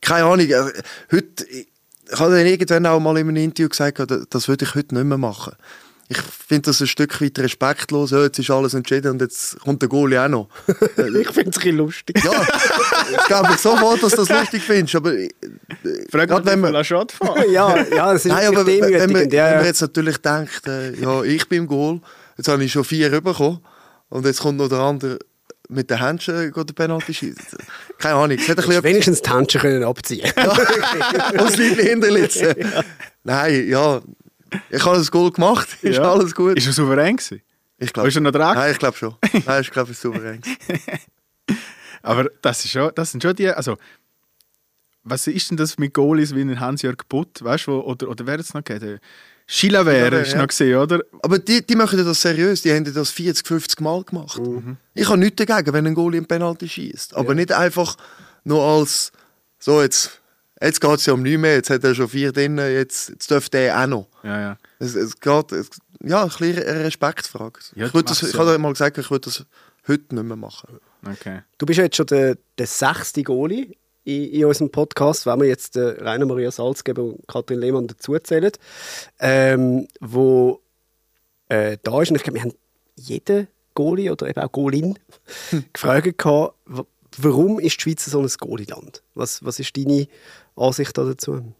[0.01, 0.71] Keine Ahnung, äh,
[1.11, 1.67] heute, ich,
[2.11, 3.99] habe dann irgendwann auch mal in einem Interview gesagt,
[4.29, 5.53] das würde ich heute nicht mehr machen.
[6.15, 8.11] Ich finde das ein Stück weit respektlos.
[8.11, 10.47] Ja, jetzt ist alles entschieden und jetzt kommt der Goalie auch noch.
[10.67, 12.23] ich finde es ein bisschen lustig.
[12.23, 12.31] Ja,
[13.11, 14.95] ich glaube sofort, dass du das lustig findest.
[14.95, 15.29] Aber äh,
[16.11, 17.41] Frag mal wenn den man- Chaux-de-Fonds.
[17.51, 19.65] ja, ja, es ist Nein, aber wenn, wenn, man, wenn Ja, man ja.
[19.65, 21.99] jetzt natürlich denkt, äh, ja, ich bin im Goal,
[22.37, 23.59] jetzt habe ich schon vier bekommen
[24.09, 25.17] und jetzt kommt noch der andere
[25.69, 27.57] mit den Händchen geht der Penalty schießen.
[27.97, 30.31] Keine Ahnung, es hat ein Wenigstens die Händchen können abziehen
[31.37, 32.53] aus Liebling hinterlitzen.
[33.23, 34.01] Nein, ja,
[34.69, 36.11] ich habe das Goal gemacht, ist Ja.
[36.11, 36.57] alles gut.
[36.57, 37.41] Ist er souverän gewesen?
[37.77, 38.55] ich glaube Ist er noch dran?
[38.55, 39.15] Nein, ich glaube schon.
[39.45, 40.41] Nein, ich glaube, es ist souverän.
[42.01, 43.49] Aber das, ist schon, das sind schon die.
[43.49, 43.77] Also,
[45.03, 47.43] was ist denn das mit Goalies wie ein Hans-Jörg Butt?
[47.43, 48.99] Weißt du, oder, oder wer es noch gegeben?
[49.45, 50.39] Chilaver Chilavert, ist ja.
[50.39, 51.01] noch gesehen, oder?
[51.21, 54.39] Aber die, die machen das seriös, die haben das 40, 50 Mal gemacht.
[54.39, 54.77] Mhm.
[54.93, 57.15] Ich habe nichts dagegen, wenn ein Goalie einen Penalty schießt.
[57.15, 57.97] Aber nicht einfach
[58.45, 59.11] nur als,
[59.59, 60.21] so jetzt,
[60.61, 63.29] jetzt geht es ja um nichts mehr, jetzt hat er schon vier drin, jetzt, jetzt
[63.29, 64.07] dürfte er auch noch.
[64.23, 64.57] Ja, ja.
[64.79, 65.69] Es, es geht, es,
[66.01, 67.59] ja, ein bisschen eine Respektfrage.
[67.75, 68.39] Ja, ich das, ich ja.
[68.39, 69.45] habe mal gesagt, ich würde das
[69.87, 70.79] heute nicht mehr machen.
[71.05, 71.41] Okay.
[71.57, 75.47] Du bist ja jetzt schon der, der sechste Goalie in, in unserem Podcast, wenn wir
[75.47, 78.51] jetzt äh, Rainer Maria Salzgeber und Katrin Lehmann dazuzählen,
[79.19, 80.61] ähm, wo
[81.49, 82.09] äh, da ist.
[82.09, 82.53] Und ich glaube, wir haben
[82.95, 84.99] jeden Goalie oder eben auch Goalin
[85.73, 86.17] gefragt,
[87.17, 89.03] warum ist die Schweiz so ein Goalie-Land?
[89.15, 90.07] Was, was ist deine
[90.55, 91.53] Ansicht da dazu?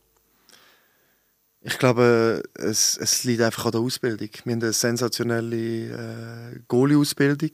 [1.62, 4.30] Ich glaube, es, es liegt einfach an der Ausbildung.
[4.44, 7.52] Wir haben eine sensationelle äh, Goalie-Ausbildung.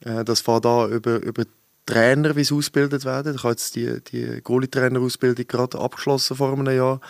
[0.00, 1.44] Äh, das fährt an über, über
[1.86, 3.36] Trainer, wie sie ausgebildet werden.
[3.36, 7.00] Ich habe jetzt die, die Goalie-Trainer-Ausbildung gerade abgeschlossen vor einem Jahr.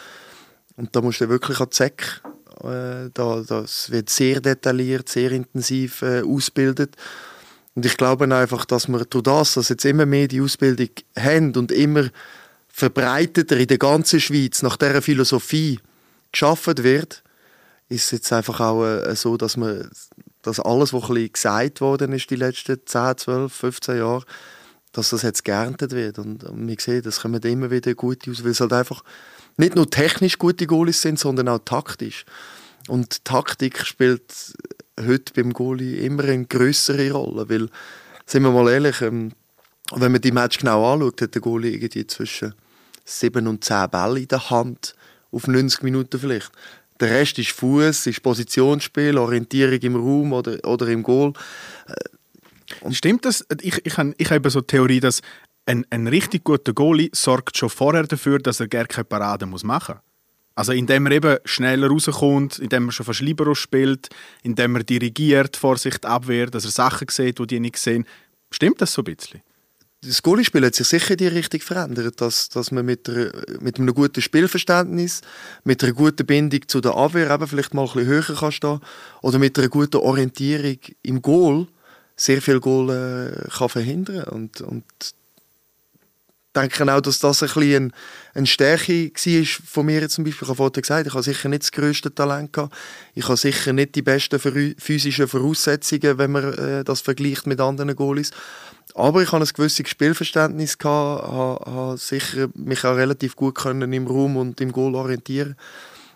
[0.77, 2.23] Und da musst du wirklich an die SEC.
[2.63, 6.97] Äh, da, das wird sehr detailliert, sehr intensiv äh, ausgebildet.
[7.77, 11.55] Und ich glaube einfach, dass wir durch das, dass jetzt immer mehr die Ausbildung haben
[11.55, 12.09] und immer
[12.69, 15.79] verbreiteter in der ganzen Schweiz nach dieser Philosophie
[16.33, 17.23] geschaffen wird,
[17.89, 19.89] ist es jetzt einfach auch äh, so, dass man
[20.47, 24.25] dass alles, was ein gesagt worden ist die letzten 10, 12, 15 Jahre,
[24.93, 26.19] dass das jetzt geerntet wird.
[26.19, 29.03] Und, und wir sehen, das kommen immer wieder gute aus, weil es halt einfach
[29.57, 32.25] nicht nur technisch gute Goalies sind, sondern auch taktisch.
[32.89, 34.23] Und Taktik spielt
[35.01, 37.69] heute beim Goalie immer eine größere Rolle, weil,
[38.25, 39.33] sind wir mal ehrlich, ähm,
[39.95, 42.55] wenn man die Match genau anschaut, hat der Goalie irgendwie zwischen
[43.05, 44.95] 7 und 10 Bälle in der Hand,
[45.31, 46.51] auf 90 Minuten vielleicht.
[46.99, 51.35] Der Rest ist Fuß, ist Positionsspiel, Orientierung im Raum oder, oder im Goal.
[52.91, 53.45] Stimmt das?
[53.61, 55.21] Ich, ich, habe, ich habe so die Theorie, dass
[55.67, 59.63] ein, ein richtig guter Goalie sorgt schon vorher dafür, dass er gar keine Parade machen
[59.75, 60.06] muss.
[60.57, 64.09] Also indem er eben schneller rauskommt, indem er schon fast Libero spielt,
[64.43, 68.07] indem er dirigiert, Vorsicht, Abwehr, dass er Sachen sieht, die die nicht sehen.
[68.51, 69.43] Stimmt das so ein bisschen?
[70.03, 73.79] das Goaliespiel hat sich sicher in die Richtung verändert, dass, dass man mit, einer, mit
[73.79, 75.21] einem guten Spielverständnis,
[75.65, 78.81] mit einer guten Bindung zu der Abwehr eben vielleicht mal ein bisschen höher kann stehen
[79.23, 81.67] oder mit einer guten Orientierung im Goal
[82.15, 84.85] sehr viel Goal äh, kann verhindern und, und
[86.57, 87.93] denke auch, dass das ein bisschen ein,
[88.35, 90.45] eine Stärke war von mir zum Beispiel.
[90.45, 92.75] Ich habe vorhin gesagt, ich habe sicher nicht das grösste Talent gehabt.
[93.15, 94.39] Ich habe sicher nicht die besten
[94.79, 98.31] physischen Voraussetzungen, wenn man äh, das vergleicht mit anderen Goalies.
[98.95, 104.07] Aber ich habe ein gewisses Spielverständnis gehabt, habe sicher mich auch relativ gut können im
[104.07, 105.57] Raum und im Goal orientieren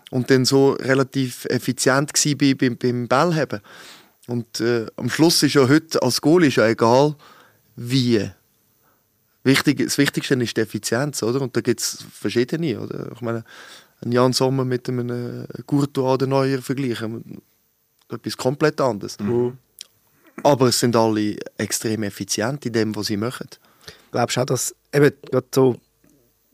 [0.09, 3.61] und dann so relativ effizient bei, beim, beim Ballheben.
[4.27, 7.15] Und äh, am Schluss ist ja heute als Goal ist ja egal
[7.75, 8.29] wie.
[9.43, 11.41] Wichtig, das Wichtigste ist die Effizienz, oder?
[11.41, 13.11] Und da gibt es verschiedene, oder?
[13.13, 13.43] Ich meine,
[14.03, 15.47] ein Jan Sommer mit einem
[15.97, 17.41] oder Neuer vergleichen,
[18.09, 19.17] etwas komplett anderes.
[20.43, 23.47] Aber es sind alle extrem effizient in dem, was sie machen.
[24.11, 25.77] Glaubst du auch, dass eben gerade so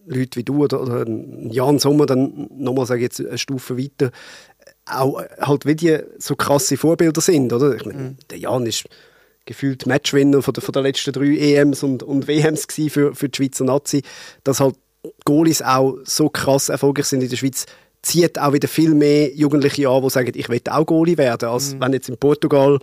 [0.06, 3.78] Leute wie du oder, oder ein Jan Sommer dann nochmal, sage ich jetzt, eine Stufe
[3.78, 4.12] weiter,
[4.86, 7.76] auch halt wie die so krasse Vorbilder sind, oder?
[7.76, 8.86] Ich meine, der Jan ist
[9.48, 13.36] gefühlt Matchwinner von der, von der letzten drei EMs und, und WMs für, für die
[13.36, 14.04] Schweizer Nazi,
[14.44, 14.76] dass halt
[15.26, 17.66] Goalies auch so krass erfolgreich sind in der Schweiz,
[18.02, 21.74] zieht auch wieder viel mehr Jugendliche an, die sagen, ich will auch Goalie werden, als
[21.74, 21.82] Mhm.
[21.82, 22.80] wenn jetzt in Portugal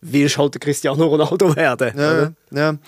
[0.00, 1.92] willst halt der Cristiano Ronaldo werden.
[1.96, 2.34] Ja, oder?
[2.52, 2.78] ja,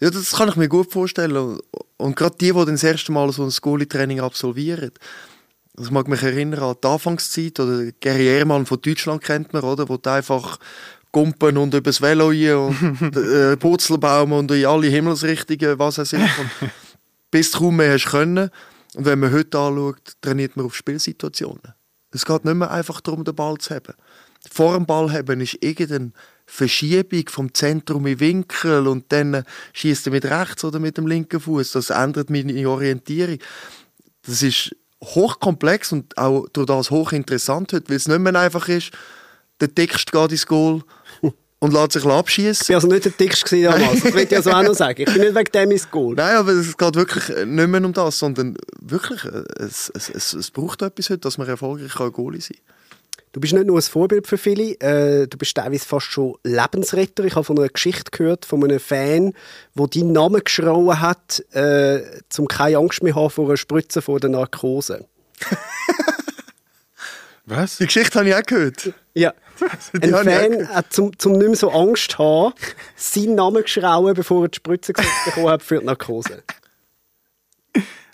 [0.00, 0.10] ja.
[0.10, 1.58] das kann ich mir gut vorstellen.
[1.96, 4.92] Und, gerade die, die das erste Mal so ein Goalie-Training absolvieren,
[5.78, 9.88] ich mag mich erinnern an die Anfangszeit, oder Gary Ehrmann von Deutschland kennt man, oder,
[9.88, 10.58] wo du einfach
[11.12, 16.38] Gumpen und übers Velo und äh, Purzelbaum und in alle Himmelsrichtungen, was es ist.
[16.38, 16.70] Und
[17.30, 18.50] bis du kaum mehr hast können.
[18.94, 21.74] Und wenn man heute anschaut, trainiert man auf Spielsituationen.
[22.12, 23.94] Es geht nicht mehr einfach darum, den Ball zu haben.
[24.50, 26.12] Vor dem Ball haben ist irgendeine
[26.46, 31.38] Verschiebung vom Zentrum in Winkel und dann schießt er mit rechts oder mit dem linken
[31.38, 31.72] Fuß.
[31.72, 33.38] Das ändert meine Orientierung.
[34.22, 38.90] Das ist hochkomplex und auch durch das hochinteressant heute, weil es nicht mehr einfach ist,
[39.60, 40.82] der Text geht ins Goal
[41.60, 42.68] und lässt sich Ich abschießen.
[42.68, 45.04] war also nicht der Dickste damals, das will ich also auch noch sagen.
[45.06, 46.14] Ich bin nicht wegen dem ins Goal.
[46.16, 49.24] Nein, aber es geht wirklich nicht mehr um das, sondern wirklich,
[49.58, 52.56] es, es, es, es braucht etwas heute, dass man erfolgreich kann Goalie sein
[53.32, 57.22] Du bist nicht nur ein Vorbild für viele, äh, du bist teilweise fast schon Lebensretter.
[57.24, 59.34] Ich habe von einer Geschichte gehört von einem Fan,
[59.76, 62.00] der deinen Namen geschrauen hat, äh,
[62.38, 65.06] um keine Angst mehr haben vor einer Spritze vor der Narkose.
[67.50, 67.78] Was?
[67.78, 68.92] Die Geschichte habe ich auch gehört.
[69.14, 69.34] Ja.
[69.92, 72.54] Die Ein Fan hat zum, zum nicht mehr so Angst zu haben,
[72.96, 76.42] seinen Namen geschrauen, bevor er die Spritze gesetzt bekommen hat für die Narkose.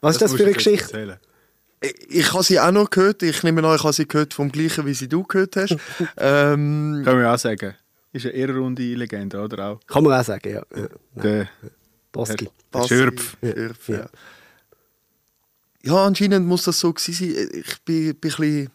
[0.01, 0.85] Was ist das, für eine Geschichte?
[0.85, 1.17] erzählen.
[1.81, 3.23] Ich, ich habe sie auch noch gehört.
[3.23, 5.77] Ich nehme an, ich habe sie gehört vom gleichen, wie sie du gehört hast.
[6.17, 7.75] ähm, Können wir auch sagen.
[8.13, 9.81] Ist eine ehrenrunde Legende, oder auch?
[9.87, 10.63] Kann man auch sagen, ja.
[11.15, 11.49] Der,
[12.11, 12.49] Baski.
[12.89, 13.37] Schürpf.
[13.41, 13.97] Schürpf, Ja.
[13.97, 14.09] ja.
[15.83, 17.49] ja, anscheinend muss das so gewesen sein.
[17.53, 18.71] Ich bin, bin ein bisschen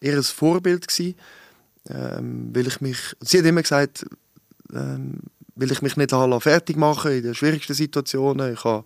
[0.00, 1.14] eher ein Vorbild gewesen,
[1.88, 4.06] ähm, weil ich mich, sie hat immer gesagt,
[4.72, 5.20] ähm,
[5.56, 8.54] will ich mich nicht habe fertig machen in den schwierigsten Situationen.
[8.54, 8.84] Ich habe,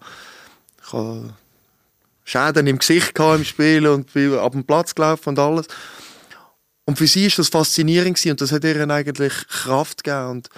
[0.84, 1.34] ich habe
[2.24, 5.66] Schäden im Gesicht im Spiel und bin ab dem Platz gelaufen und alles.
[6.86, 10.30] Und für sie ist das faszinierend gewesen und das hat ihr eigentlich Kraft gegeben.
[10.30, 10.48] Und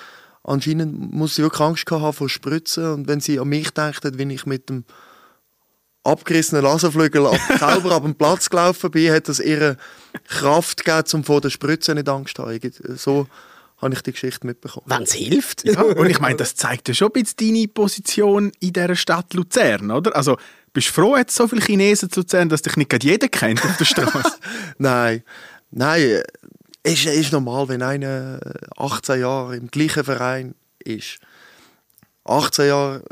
[0.42, 2.92] anscheinend muss sie wirklich Angst haben vor Spritzen.
[2.92, 4.85] Und wenn sie an mich denkt, wenn ich mit dem
[6.07, 9.77] abgerissenen Laserflügel ab, selber ab dem Platz gelaufen bin, hat das ihre
[10.29, 12.61] Kraft gegeben, um vor der Spritze nicht Angst zu haben.
[12.97, 13.27] So
[13.79, 14.87] habe ich die Geschichte mitbekommen.
[14.87, 15.64] Wenn es hilft.
[15.64, 19.35] Ja, und ich meine, das zeigt ja schon ein bisschen deine Position in dieser Stadt
[19.35, 20.16] Luzern, oder?
[20.16, 20.38] Also,
[20.73, 23.62] bist du froh, jetzt so viele Chinesen zu Luzern, dass dich nicht gerade jeder kennt
[23.64, 24.33] auf der Straße?
[24.79, 25.23] Nein,
[25.71, 26.23] nein, äh,
[26.92, 31.19] ist, ist normal, wenn einer äh, 18 Jahre im gleichen Verein ist,
[32.25, 33.03] 18 Jahre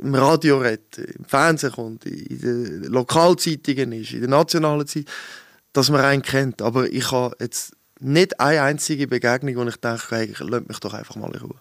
[0.00, 5.08] im Radio redet, im Fernsehen kommt, in den Lokalzeitungen ist, in den nationalen Zeitungen,
[5.72, 6.62] dass man einen kennt.
[6.62, 10.94] Aber ich habe jetzt nicht eine einzige Begegnung, wo ich denke, hey, lass mich doch
[10.94, 11.54] einfach mal in Ruhe.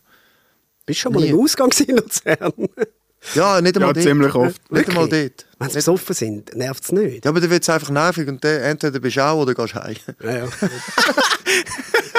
[0.86, 1.30] Bist du schon mal Nie.
[1.30, 2.54] im Ausgang gewesen in Luzern?
[3.34, 4.04] Ja, nicht einmal Ja, dort.
[4.06, 4.72] ziemlich oft.
[4.72, 5.14] Nicht einmal dort.
[5.18, 7.26] Wenn sie Nicht- besoffen sind, nervt es nicht.
[7.26, 9.74] Ja, aber dann wird es einfach nervig und dann entweder bist du auch oder gehst
[9.74, 9.96] heim.
[10.22, 10.46] Ja, ja.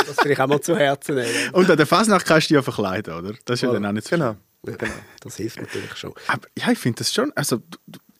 [0.07, 1.29] das will ich auch mal zu Herzen nehmen.
[1.53, 3.35] Und an der Fasnacht kannst du dich ja verkleiden, oder?
[3.45, 3.73] Das ist ja Voilà.
[3.75, 4.37] dann auch nicht so Genau.
[4.67, 4.89] Ja,
[5.21, 6.13] das hilft natürlich schon.
[6.27, 7.33] Aber ja, ich finde das schon.
[7.35, 7.63] Also,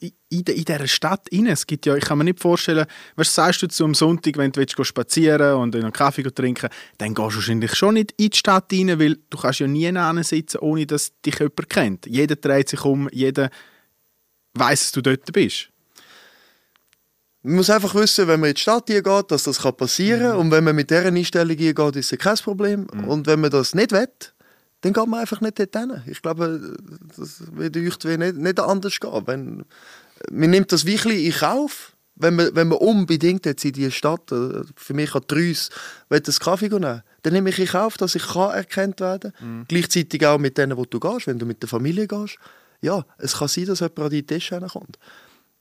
[0.01, 3.63] in, in dieser Stadt rein, es gibt ja, ich kann mir nicht vorstellen, was sagst
[3.63, 7.37] du zu am Sonntag, wenn du willst, spazieren und einen Kaffee trinken, dann gehst du
[7.37, 9.91] wahrscheinlich schon nicht in die Stadt rein, weil du kannst ja nie
[10.23, 12.07] sitzen, ohne dass dich jemand kennt.
[12.07, 13.51] Jeder dreht sich um, jeder
[14.55, 15.71] weiß, dass du dort bist.
[17.43, 20.37] Man muss einfach wissen, wenn man in die Stadt hier geht, dass das passieren kann.
[20.37, 22.87] Und wenn man mit dieser Einstellung hier geht, ist es kein Problem.
[23.07, 24.09] Und wenn man das nicht will,
[24.83, 26.03] dann geht man einfach nicht dort hin.
[26.07, 26.77] Ich glaube,
[27.17, 29.27] das wird euch nicht, nicht anders gehen.
[29.27, 29.65] Wenn,
[30.31, 34.33] man nimmt das wirklich in Kauf, wenn man, wenn man unbedingt jetzt in diese Stadt,
[34.33, 35.31] äh, für mich hat
[36.09, 39.65] will einen Kaffee nehmen, dann nehme ich in Kauf, dass ich kann erkannt werden kann.
[39.69, 42.39] Gleichzeitig auch mit denen, wo du gehst, wenn du mit der Familie gehst.
[42.81, 44.99] Ja, es kann sein, dass jemand an deinen Tisch kommt.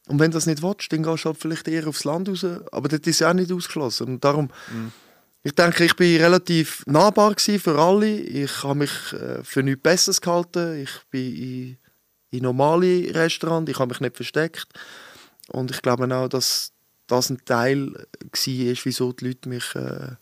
[0.08, 2.46] Und wenn du das nicht willst, dann gehst du halt vielleicht eher aufs Land raus.
[2.72, 4.08] Aber das ist ja auch nicht ausgeschlossen.
[4.08, 4.50] Und darum,
[5.46, 8.18] ich denke, ich bin relativ nahbar für alle.
[8.18, 10.82] Ich habe mich äh, für nichts Besseres gehalten.
[10.82, 11.78] Ich bin in,
[12.32, 14.66] in normale Restaurants, ich habe mich nicht versteckt.
[15.50, 16.72] Und ich glaube auch, dass
[17.06, 20.16] das ein Teil war, wieso die Leute mich äh,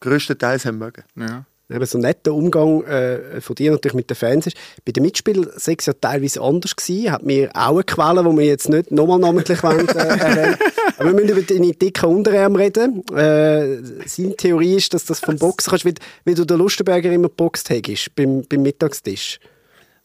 [0.00, 1.04] größtenteils haben mögen.
[1.14, 1.46] Ja.
[1.68, 4.56] Eben so ein netter Umgang äh, von dir natürlich mit den Fans ist.
[4.84, 7.10] Bei den Mitspielern sei es ja teilweise anders gewesen.
[7.10, 10.56] Hat mir auch eine Quelle, die wir jetzt nicht nochmal namentlich wollen, äh, erwähnen.
[10.96, 13.02] Aber wir müssen über deine dicken Unterarm reden.
[13.08, 17.28] Äh, seine Theorie ist, dass das vom Boxen kannst, weil, weil du den Lustenberger immer
[17.28, 19.40] geboxt hast beim, beim Mittagstisch.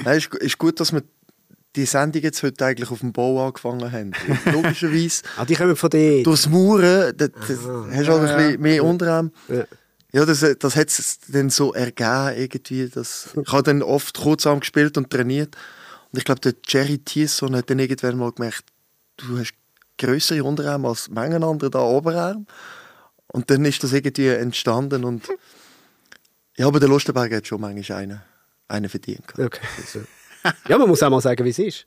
[0.04, 1.04] Nein, ist, ist gut, dass wir
[1.76, 4.12] die Sendung jetzt heute eigentlich auf dem Bau angefangen haben.
[4.52, 6.24] Logischerweise, Ah, die kommen von dir.
[6.24, 9.32] durchs Mauern, da, da hast du halt ein bisschen mehr Unterarm.
[9.48, 9.64] Ja.
[10.14, 12.90] Ja, das, das hat es dann so ergeben, irgendwie.
[12.90, 15.56] Dass, ich habe dann oft kurzarm gespielt und trainiert.
[16.12, 18.66] Und ich glaube, der Jerry Thiessen hat dann irgendwann mal gemerkt,
[19.18, 19.54] du hast
[19.98, 22.46] größere Unterarme als manchen anderen da Oberarm.
[23.28, 25.06] Und dann ist das irgendwie entstanden.
[25.06, 25.30] Und
[26.58, 28.22] ja, aber der Lustenberg hat schon manchmal einen,
[28.68, 29.24] einen verdient.
[29.38, 29.66] Okay.
[29.78, 30.02] Also.
[30.68, 31.86] Ja, man muss auch mal sagen, wie es ist.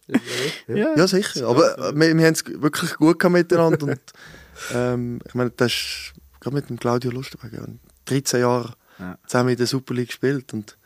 [0.68, 1.48] Ja, Ja, sicher.
[1.48, 3.86] Aber äh, wir, wir haben es wirklich gut miteinander.
[3.86, 4.00] und,
[4.72, 7.52] ähm, ich meine, das ist gerade mit dem Claudio Lustenberg.
[7.52, 7.66] Ja,
[8.06, 9.18] 13 Jahre Ja.
[9.26, 10.52] zusammen in der Super League gespielt.
[10.52, 10.76] Und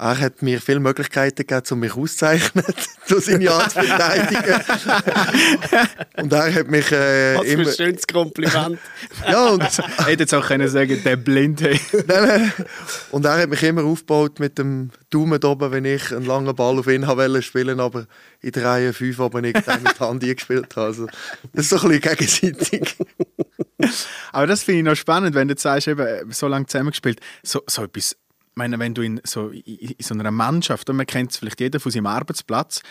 [0.00, 2.64] er hat mir viele Möglichkeiten gegeben, um mich auszuzeichnen,
[3.08, 4.60] durch seine Art zu verteidigen.
[6.18, 7.66] und er hat mich äh, Was für immer...
[7.68, 8.78] ein schönes Kompliment.
[9.28, 9.62] Ja, und,
[10.06, 11.60] Hätte jetzt auch können sagen, der blind.
[11.62, 11.80] Hey.
[12.06, 12.52] nein,
[13.10, 16.54] und er hat mich immer aufgebaut mit dem Daumen da oben, wenn ich einen langen
[16.54, 18.06] Ball auf ihn wollte spielen, aber
[18.40, 20.86] in der Reihe 5 aber nicht mit der Hand gespielt habe.
[20.86, 21.06] Also,
[21.52, 22.96] das ist so ein bisschen gegenseitig.
[24.32, 27.20] Aber das finde ich noch spannend, wenn du jetzt sagst, eben, so lange zusammengespielt.
[27.42, 28.16] So, so etwas,
[28.54, 31.92] meine, wenn du in so, in, so einer Mannschaft, man kennt es vielleicht jeder von
[31.92, 32.82] seinem Arbeitsplatz,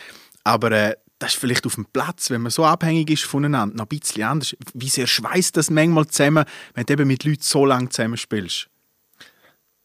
[0.43, 3.85] aber äh, das ist vielleicht auf dem Platz, wenn man so abhängig ist voneinander, noch
[3.85, 4.55] ein bisschen anders.
[4.73, 8.69] Wie sehr schweißt das manchmal zusammen, wenn du eben mit Leuten so lange zusammenspielst?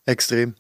[0.05, 0.55] Extrem.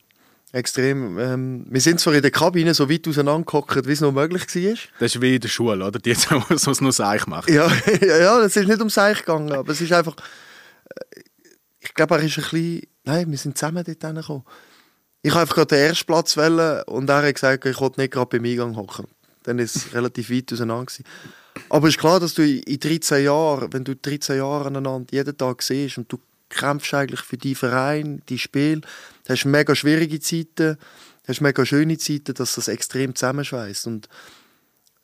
[0.53, 1.19] Extrem.
[1.19, 4.75] Ähm, wir sind zwar in der Kabine so weit auseinandergehockt, wie es noch möglich war.
[5.01, 5.99] Das ist wie in der Schule, oder?
[5.99, 7.49] Die jetzt auch so nur Seich macht.
[7.51, 7.71] Ja,
[8.03, 10.15] ja, ja, es ist nicht um Seich gegangen, aber es ist einfach.
[10.95, 11.21] äh,
[11.81, 12.83] Ich glaube, er ist ein bisschen.
[13.05, 14.45] Nein, wir sind zusammen dort hingekommen.
[15.23, 18.13] Ich habe einfach gerade den ersten Platz wählen und er hat gesagt, ich wollte nicht
[18.13, 19.07] gerade beim Eingang hocken.
[19.45, 20.85] Dann ist es relativ weit auseinander.
[20.87, 21.05] Gewesen.
[21.69, 25.37] Aber es ist klar, dass du in 13 Jahren, wenn du 13 Jahre aneinander jeden
[25.37, 26.19] Tag siehst und du
[26.53, 28.81] kämpfst eigentlich für deinen Verein, dein Spiel,
[29.29, 30.77] hast mega schwierige Zeiten,
[31.27, 33.87] hast mega schöne Zeiten, dass das extrem zusammenschweißt.
[33.87, 34.09] Und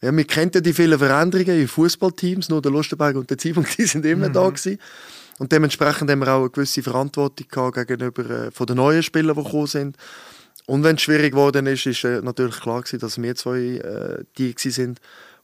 [0.01, 3.67] ja, wir kennen ja die vielen Veränderungen in Fußballteams, nur der Lustenberg und der Zibung,
[3.77, 4.79] die sind immer da gewesen.
[5.39, 9.37] Und dementsprechend haben wir auch eine gewisse Verantwortung gehabt gegenüber äh, von den neuen Spielern,
[9.37, 9.97] die gekommen sind.
[10.67, 14.25] Und wenn es schwierig geworden ist, ist äh, natürlich klar gewesen, dass wir zwei äh,
[14.37, 15.01] die gewesen sind,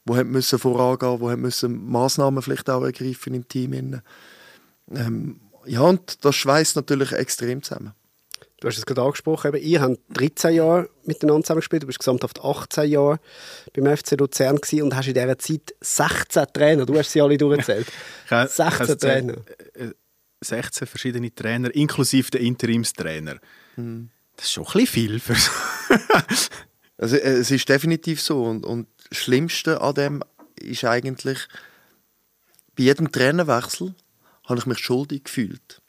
[0.07, 4.01] die haben müssen vorangehen, die haben müssen Massnahmen vielleicht auch ergreifen im Team.
[4.93, 7.93] Ähm, ja, und das schweißt natürlich extrem zusammen.
[8.61, 12.39] Du hast es gerade angesprochen, eben, ihr habt 13 Jahre miteinander zusammengespielt, du bist gesamthaft
[12.41, 13.19] 18 Jahre
[13.73, 17.37] beim FC Luzern gewesen und hast in dieser Zeit 16 Trainer, du hast sie alle
[17.37, 17.87] durchgezählt.
[18.25, 19.33] Ich habe- ich 16 habe es Trainer.
[19.73, 19.91] äh,
[20.41, 23.39] 16 verschiedene Trainer, inklusive der Interimstrainer.
[23.75, 24.09] Hm.
[24.37, 25.51] Das ist schon ein bisschen viel für so.
[26.97, 28.41] Also, äh, es ist definitiv so.
[28.45, 30.23] Und, und das Schlimmste an dem
[30.55, 31.39] ist eigentlich,
[32.77, 33.93] bei jedem Trainerwechsel
[34.45, 35.81] habe ich mich schuldig gefühlt.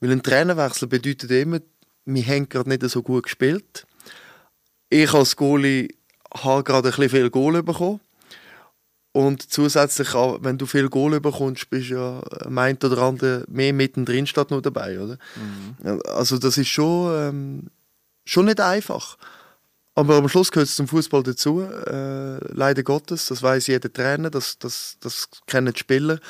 [0.00, 1.60] Weil ein Trainerwechsel bedeutet immer,
[2.04, 3.86] wir haben gerade nicht so gut gespielt.
[4.88, 5.88] Ich als Goalie
[6.32, 8.00] habe gerade ein bisschen viel Goal bekommen.
[9.12, 13.72] Und zusätzlich, auch, wenn du viel Goal bekommst, bist ja am einen oder anderen mehr
[13.72, 15.00] mittendrin statt nur dabei.
[15.00, 15.18] Oder?
[15.84, 17.70] Ja, Also das ist schon, ähm,
[18.24, 19.16] schon nicht einfach.
[19.94, 21.62] Aber am Schluss gehört es zum Fußball dazu.
[21.62, 26.20] Äh, leider Gottes, das weiß jeder Trainer, das, das, das kennen die Spieler.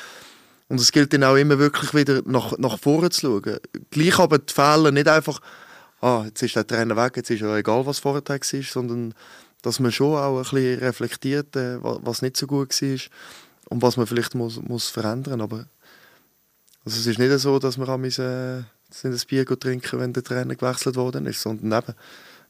[0.69, 3.57] Und es gilt dann auch immer wirklich wieder nach, nach vorne zu schauen.
[3.89, 5.41] Gleich aber die Fehler nicht einfach,
[5.99, 9.13] ah, jetzt ist der Trainer weg, jetzt ist ja egal, was vorher war, sondern
[9.63, 12.99] dass man schon auch ein bisschen reflektiert, äh, wa- was nicht so gut war
[13.69, 15.65] und was man vielleicht muss, muss verändern Aber
[16.85, 20.95] also es ist nicht so, dass am äh, ein Bier trinken, wenn der Trainer gewechselt
[20.95, 21.93] worden ist, sondern eben,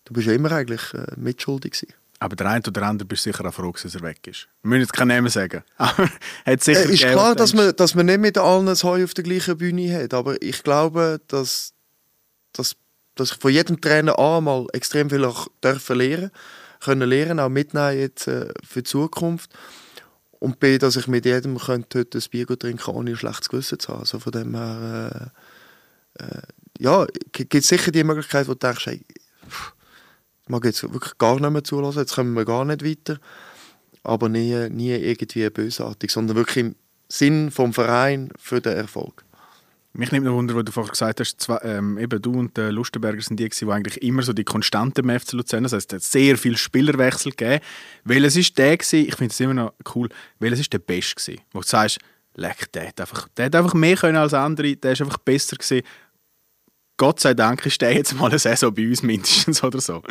[0.06, 1.94] du bist ja immer eigentlich äh, mitschuldig gewesen.
[2.20, 4.50] Aber der eine oder andere bist sicher auch froh, dass er weg ist.
[4.62, 5.64] Wir müssen jetzt keinen Namen sagen.
[5.78, 6.10] Aber
[6.46, 9.04] hat sicher Äh, ist gegeben, klar, dass man, dass man nicht mit allen das Heu
[9.04, 11.74] auf der gleichen Bühne hat, aber ich glaube, dass,
[12.52, 12.76] dass,
[13.16, 16.32] dass ich von jedem Trainer A mal extrem viel auch dürfen lernen,
[16.82, 19.52] können lernen, auch mitnehmen jetzt äh, für die Zukunft
[20.40, 23.80] und B, dass ich mit jedem könnte heute ein Bier trinken, ohne ein schlechtes Gewissen
[23.80, 24.00] zu haben.
[24.00, 25.32] Also von dem her,
[26.20, 26.42] äh, äh,
[26.80, 29.06] ja, gibt es sicher die Möglichkeit, wo du denkst, hey,
[29.50, 29.74] pff,
[30.50, 33.20] mag jetzt wirklich gar nicht mehr zulassen, jetzt kommen wir gar nicht weiter
[34.04, 36.76] aber nie, nie irgendwie bösartig, sondern wirklich im
[37.08, 39.26] Sinn vom Verein für den Erfolg.
[39.94, 42.72] Mich nimmt noch Wunder, wo du vorhin gesagt hast, zwei, ähm, eben du und der
[42.72, 45.96] Lustenberger sind die, die eigentlich immer so die Konstanten im FC Luzern, das heisst, es
[45.96, 47.64] hat sehr viele Spielerwechsel gegeben.
[48.04, 51.42] Welches ist der gewesen, ich finde es immer noch cool, welches ist der Beste gewesen,
[51.52, 51.98] wo du sagst,
[52.36, 55.56] leck, der hat einfach, der hat einfach mehr können als andere, der ist einfach besser
[55.56, 55.82] gewesen.
[56.98, 60.04] Gott sei Dank ist der jetzt mal eine Saison bei uns mindestens oder so.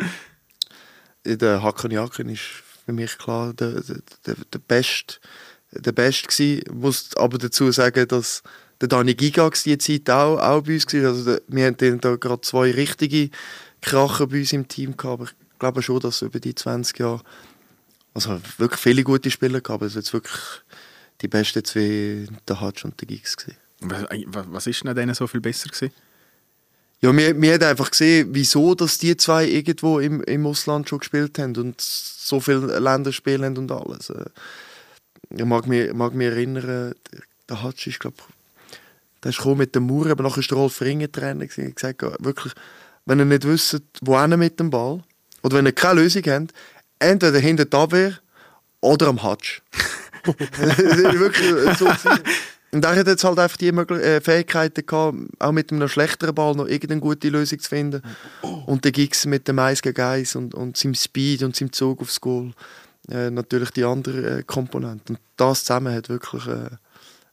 [1.25, 2.41] Der Hakan Jakin ist
[2.85, 5.15] für mich klar der, der, der, Beste
[5.71, 6.61] der Beste gewesen.
[6.65, 8.41] Ich muss aber dazu sagen, dass
[8.81, 11.09] der Dani Gigax die Zeit auch, auch bei uns war.
[11.09, 13.29] Also wir hatten da gerade zwei richtige
[13.81, 15.21] Kracher bei uns im Team gehabt.
[15.21, 17.21] Aber ich glaube schon, dass über die 20 Jahre
[18.13, 19.81] also wirklich viele gute Spieler gab.
[19.81, 20.41] Es jetzt wirklich
[21.21, 23.55] die besten zwei, der Hatsch und der gewesen.
[23.81, 25.93] Was, ist denn so viel besser gewesen?
[27.01, 30.99] Ja, wir, wir haben einfach gesehen, wieso dass die zwei irgendwo im, im Ausland schon
[30.99, 34.09] gespielt haben und so viele Länderspiele haben und alles.
[34.09, 34.25] Äh,
[35.29, 36.93] Ich mag mich, mag mich erinnern,
[37.49, 38.17] der Hatsch ist, glaube
[39.23, 41.43] der ist mit dem Mauer, aber nachher war Rolf Ringer Trainer.
[41.43, 42.53] Er hat gesagt, wirklich,
[43.05, 45.03] wenn ihr nicht wisst, wohin mit dem Ball,
[45.43, 46.53] oder wenn ihr keine Lösung habt,
[46.99, 48.19] entweder hinter der Abwehr
[48.81, 49.61] oder am Hatsch.
[50.25, 51.87] wirklich so.
[52.71, 56.55] Und er hat jetzt halt einfach die äh, Fähigkeiten gehabt, auch mit einem schlechteren Ball
[56.55, 58.01] noch irgendeine gute Lösung zu finden.
[58.67, 62.01] Und der Giggs mit dem 1 gegen 1 und, und seinem Speed und seinem Zug
[62.01, 62.51] aufs Goal.
[63.09, 65.13] Äh, natürlich die andere äh, Komponente.
[65.13, 66.69] Und das zusammen hat wirklich äh,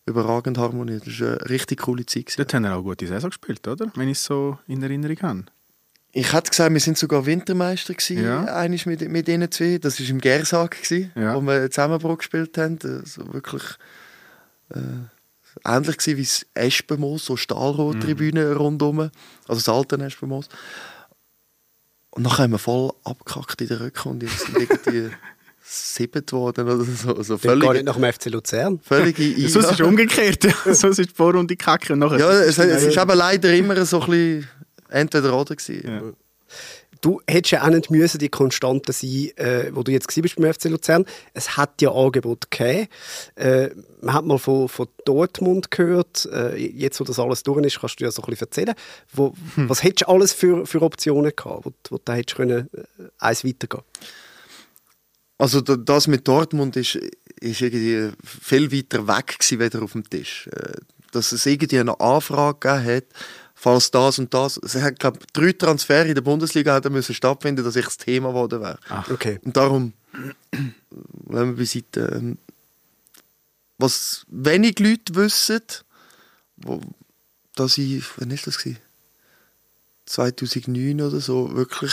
[0.06, 1.06] überragend harmoniert.
[1.06, 2.26] Das war eine richtig coole Zeit.
[2.26, 2.36] gewesen.
[2.38, 3.90] Dort haben wir auch gute Saison gespielt, oder?
[3.94, 5.44] Wenn ich es so in Erinnerung habe.
[6.12, 8.44] Ich hätte gesagt, wir sind sogar Wintermeister gewesen, Ja.
[8.44, 9.76] einmal mit, mit ihnen zwei.
[9.76, 11.34] Das war im Gersag, gewesen, Ja.
[11.34, 12.78] wo wir Zusammenbruch gespielt haben.
[12.82, 13.62] Also wirklich
[14.74, 14.78] äh,
[15.64, 18.56] ähnlich gewesen wie das Espenmoos, so Stahlrohrtribüne Mhm.
[18.56, 18.98] rundum.
[19.00, 19.10] Also
[19.48, 20.48] das alte Espenmoos.
[22.10, 24.26] Und dann haben wir voll abgekackt in der Rückrunde.
[24.26, 25.10] Jetzt sind irgendwie
[25.62, 27.14] siebent worden oder so.
[27.16, 27.60] Also Völlig.
[27.62, 28.80] Gar völlig, nicht nach dem FC Luzern.
[28.80, 30.42] völlige Sonst ist es umgekehrt.
[30.64, 32.18] Sonst ist die Vorrunde kacke und nachher...
[32.18, 34.48] Ja, es, es ist eben leider immer so ein bisschen
[34.88, 35.82] entweder oder gewesen.
[35.86, 36.02] Ja.
[37.00, 40.52] Du hättest ja auch nicht müssen die Konstante sein, äh, wo du jetzt bist beim
[40.52, 41.04] FC Luzern.
[41.34, 42.88] Es hat ja Angebot gegeben.
[43.36, 46.26] Äh, man hat mal von, von Dortmund gehört.
[46.32, 48.74] Äh, jetzt, wo das alles durch ist, kannst du ja so ein bisschen erzählen.
[49.12, 49.68] Wo, Hm.
[49.68, 52.82] Was hättest du alles für, für Optionen gehabt, wo, wo du hättest können, äh,
[53.18, 53.82] eins weitergehen
[55.38, 56.96] Also da- das mit Dortmund ist,
[57.40, 60.48] ist irgendwie viel weiter weg gewesen, wieder auf dem Tisch.
[60.52, 60.72] Äh,
[61.12, 63.04] Dass es irgendwie eine Anfrage gegeben hat,
[63.56, 64.60] falls das und das.
[64.62, 68.28] Es hat, glaube drei Transfer in der Bundesliga hätten müssen stattfinden, dass ich das Thema
[68.28, 68.78] geworden wäre.
[69.10, 69.40] Okay.
[69.44, 69.94] Und darum,
[71.24, 72.38] wenn wir beiseite, ähm,
[73.78, 75.62] was wenig Leute wissen,
[76.58, 76.80] wo,
[77.54, 78.78] dass ich, wann ist das gewesen?
[80.04, 81.92] 2009 oder so, wirklich,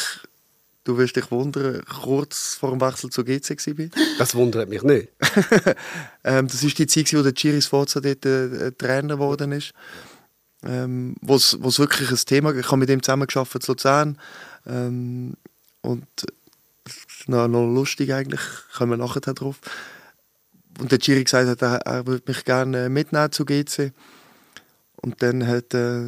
[0.83, 3.87] du wirst dich wundern, kurz vor dem Wechsel zur GC war.
[4.19, 5.09] Das wundert mich nicht.
[6.25, 9.73] Ähm, das ist die Zeit, wo der Chiri Sforza dort äh, Trainer geworden ist.
[10.65, 14.17] Ähm, wo es wirklich ein Thema Ich habe mit ihm zusammen gearbeitet in Luzern.
[14.65, 15.33] Ähm,
[15.81, 16.07] und
[17.27, 18.41] noch, noch lustig eigentlich,
[18.75, 19.59] kommen wir nachher drauf.
[20.79, 23.91] Und der Chiri gesagt hat, er, er würde mich gerne mitnehmen zu GC.
[24.95, 26.01] Und dann hat äh,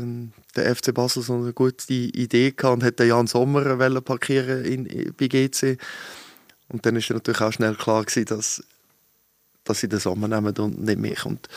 [0.55, 5.13] der FC Basel so eine gute Idee gehabt und hat Jan Sommer parkieren in, in,
[5.13, 5.77] bei GC.
[6.69, 8.63] Und dann ist natürlich auch schnell klar gewesen, dass
[9.65, 11.25] dass sie den Sommer nehmen und nicht mich.
[11.25, 11.49] Und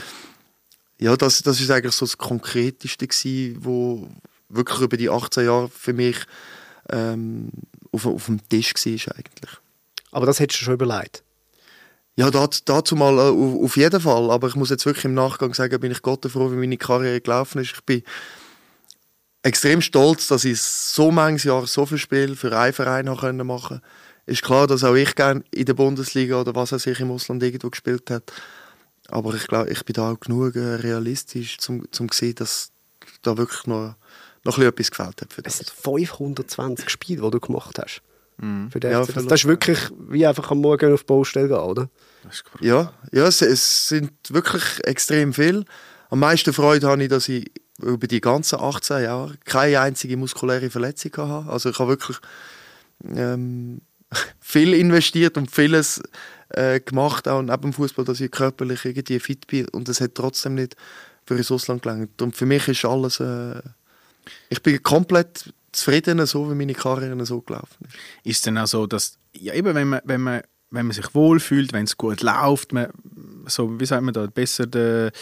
[1.00, 4.08] ja, das, das ist eigentlich so das Konkreteste gewesen, wo
[4.48, 6.16] wirklich über die 18 Jahre für mich
[6.90, 7.50] ähm,
[7.92, 9.50] auf, auf dem Tisch war eigentlich.
[10.10, 11.22] Aber das hättest du schon überlegt.
[12.16, 14.30] Ja, dazu, dazu mal äh, auf, auf jeden Fall.
[14.30, 17.20] Aber ich muss jetzt wirklich im Nachgang sagen, bin ich Gott froh, wie meine Karriere
[17.20, 17.74] gelaufen ist.
[17.74, 18.02] Ich bin
[19.42, 23.80] extrem stolz, dass ich so manches Jahr so viel Spiel für einen Verein habe machen.
[24.26, 27.42] Ist klar, dass auch ich gerne in der Bundesliga oder was er sich im Ausland
[27.42, 28.32] irgendwo gespielt hat.
[29.10, 32.70] Aber ich glaube, ich bin da auch genug äh, realistisch, um zu sehen, dass
[33.22, 33.94] da wirklich noch,
[34.44, 35.66] noch ein bisschen etwas gefällt hat für Es das.
[35.66, 38.02] sind 520 Spiele, die du gemacht hast.
[38.70, 41.56] Für den Ja, für das ist wirklich wie einfach am Morgen auf die Baustelle gehen,
[41.56, 41.90] oder?
[42.22, 42.44] Das.
[42.60, 45.64] Ja, ja es, es sind wirklich extrem viel.
[46.08, 47.50] Am meisten Freude habe ich, dass ich
[47.82, 51.50] über die ganzen 18 Jahre keine einzige muskuläre Verletzung hatte.
[51.50, 52.18] Also ich habe wirklich
[53.04, 53.80] ähm,
[54.40, 56.00] viel investiert und vieles
[56.50, 60.14] äh, gemacht, auch neben dem Fußball, dass ich körperlich irgendwie fit bin und es hat
[60.14, 60.76] trotzdem nicht
[61.26, 62.20] für ins Ausland gelangt.
[62.22, 63.60] Und für mich ist alles, äh,
[64.48, 67.96] ich bin komplett zufrieden, so wie meine Karriere so gelaufen ist.
[68.24, 71.14] ist es dann auch so, dass ja, eben, wenn, man, wenn, man, wenn man sich
[71.14, 72.88] wohlfühlt, wenn es gut läuft, man,
[73.46, 75.12] so, wie sagt man da, besser der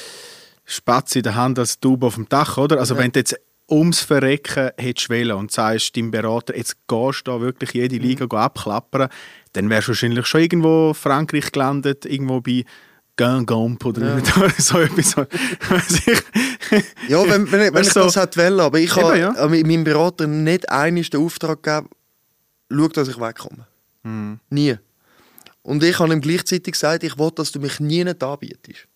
[0.65, 2.79] Spatz in der Hand als Taube auf dem Dach, oder?
[2.79, 3.01] Also Ja.
[3.01, 3.37] wenn du jetzt
[3.69, 8.27] ums Verrecken hättest wollen und sagst deinem Berater, jetzt gehst du da wirklich jede Liga
[8.27, 9.09] go abklappern,
[9.57, 12.65] dann wärst du wahrscheinlich schon irgendwo in Frankreich gelandet, irgendwo bei
[13.17, 14.51] Guingamp oder Ja.
[14.59, 15.15] so etwas.
[17.09, 19.33] Ja, wenn, wenn, ich- wenn ich du, das hätte wollen, aber ich habe ja.
[19.49, 21.89] meinem Berater nicht einmal den Auftrag gegeben,
[22.71, 23.67] schau, dass ich wegkomme.
[24.05, 24.39] Hm.
[24.51, 24.77] Nie.
[25.63, 28.87] Und ich habe ihm gleichzeitig gesagt, ich will, dass du mich nie nicht anbietest.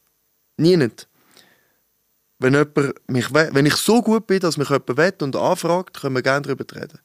[0.57, 1.09] Nie nicht.
[2.39, 6.01] Wenn, jemand mich, we- wenn ich so gut bin, dass mich jemand will und anfragt,
[6.01, 6.99] können wir gerne darüber reden.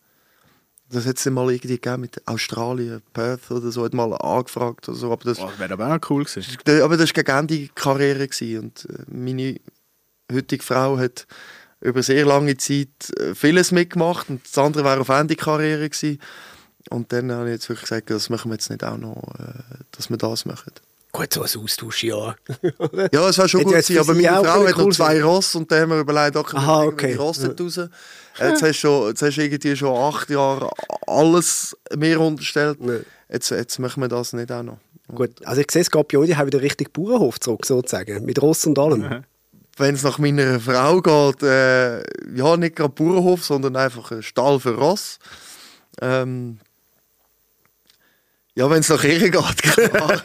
[0.90, 4.98] Das hat es mal irgendwie gegeben mit Australien, Perth oder so, hat mal angefragt oder
[4.98, 6.58] so, aber das, Oh, wäre aber auch cool gewesen.
[6.84, 8.28] Aber das war gegen Ende die Karriere.
[8.28, 8.60] Gewesen.
[8.60, 9.60] Und äh, meine
[10.32, 11.26] heutige Frau hat
[11.82, 15.90] über sehr lange Zeit äh, vieles mitgemacht und das andere war auf Ende Karriere.
[15.90, 16.20] Gewesen.
[16.92, 19.84] Und dann habe ich jetzt wirklich gesagt, das machen wir jetzt nicht auch noch, äh,
[19.92, 20.72] dass wir das machen.
[21.16, 22.36] Gut, so ein Austausch, ja.
[23.14, 25.24] Ja, es war schon gut jetzt gewesen, aber meine auch Frau hat noch zwei.
[25.24, 27.12] Ross und dann haben wir überlegt, okay, Aha, wir okay.
[27.14, 27.80] die Ross nicht raus.
[28.38, 30.70] Jetzt hast, du schon, jetzt hast du irgendwie schon acht Jahre
[31.08, 32.80] alles mir unterstellt.
[32.82, 32.96] Ja.
[33.30, 34.78] Jetzt, jetzt machen wir das nicht auch noch.
[35.08, 38.26] Gut, also ich sehe, es bei euch, die haben wieder richtig Bauernhof zurück, sozusagen.
[38.26, 39.24] Mit Ross und allem.
[39.78, 42.00] Wenn es nach meiner Frau geht, äh,
[42.36, 45.20] ja, nicht gerade Bauernhof, sondern einfach ein Stall für Ross.
[46.02, 46.60] Ähm,
[48.56, 50.22] ja, wenn es nach ihr geht, klar.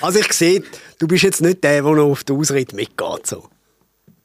[0.00, 0.62] Also ich sehe,
[0.98, 3.26] du bist jetzt nicht der, der noch auf den Ausritt mitgeht.
[3.26, 3.48] So.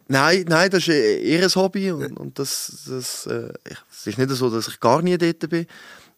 [0.08, 3.52] Nein, nein, das ist äh, ihr Hobby und, und das, das, äh,
[3.91, 5.66] es ist nicht so, dass ich gar nie dort bin.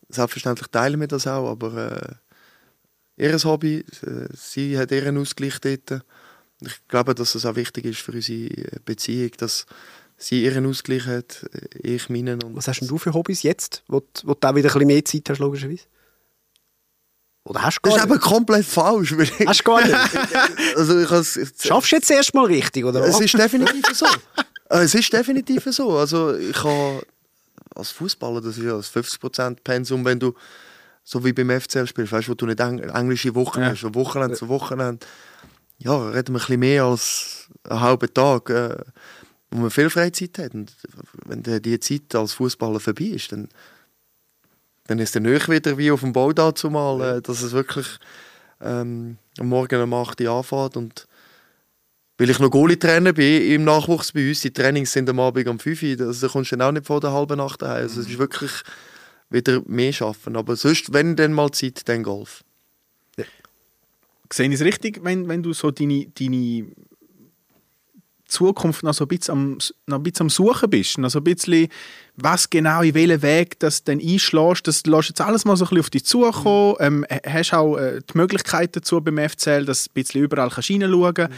[0.10, 2.18] Selbstverständlich teilen wir das auch, aber
[3.18, 6.04] äh, ihr Hobby, äh, sie hat ihren Ausgleich dort.
[6.62, 9.66] Ich glaube, dass es auch wichtig ist für unsere äh, Beziehung, dass
[10.18, 12.44] sie ihren Ausgleich hat, äh, ich meinen.
[12.44, 14.74] Und Was hast denn du für Hobbys jetzt, wo, du- wo du auch wieder ein
[14.74, 15.84] bisschen mehr Zeit hast, logischerweise?
[17.44, 18.12] Oder hast du Das ist nicht?
[18.12, 19.16] eben komplett falsch.
[19.48, 19.96] Hast du gar nicht?
[20.78, 24.06] also ich has, es, Schaffst du jetzt erst mal richtig, oder es ist definitiv so.
[24.70, 25.98] Äh, es ist definitiv so.
[25.98, 27.04] Also ich habe
[27.76, 30.34] als Fußballer, das ist ja das 50% Pensum, wenn du
[31.04, 33.70] so wie beim FCL spielst, weißt du, wo du nicht eng englische Wochen Ja.
[33.72, 35.06] hast, von Wochenende zu Wochenende.
[35.80, 38.78] Ja, reden wir ein bisschen mehr als einen halben Tag, äh,
[39.50, 40.54] wo man viel Freizeit hat.
[40.54, 40.72] Und
[41.26, 43.50] wenn die- die Zeit als Fußballer vorbei ist, dann,
[44.88, 47.88] dann ist der nicht wieder wie auf dem Bau dazu mal, äh, dass es wirklich
[48.62, 51.08] ähm, am Morgen um 8 Uhr anfängt und
[52.18, 55.58] weil ich noch Goalie-Trainer bin im Nachwuchs bei uns, die Trainings sind am Abend um
[55.58, 57.72] 5 Uhr, also da kommst du dann auch nicht vor der halben Nacht heim.
[57.72, 58.52] Also es ist wirklich
[59.32, 60.36] wieder mehr schaffen.
[60.36, 62.44] Aber sonst, wenn dann mal Zeit, dann Golf.
[64.32, 66.68] Sehe ich es richtig, wenn, wenn du so deine, deine
[68.32, 70.98] Zukunft noch so ein bisschen am, noch ein bisschen am Suchen bist?
[70.98, 71.68] Noch so ein bisschen,
[72.16, 75.70] was genau, in welchen Weg das dann einschlägst, das lässt jetzt alles mal so ein
[75.70, 76.76] bisschen auf dich zukommen.
[76.80, 80.50] Ähm, h- hast auch äh, die Möglichkeit dazu beim FCL, dass du ein bisschen überall
[80.50, 81.34] kannst reinschauen kannst.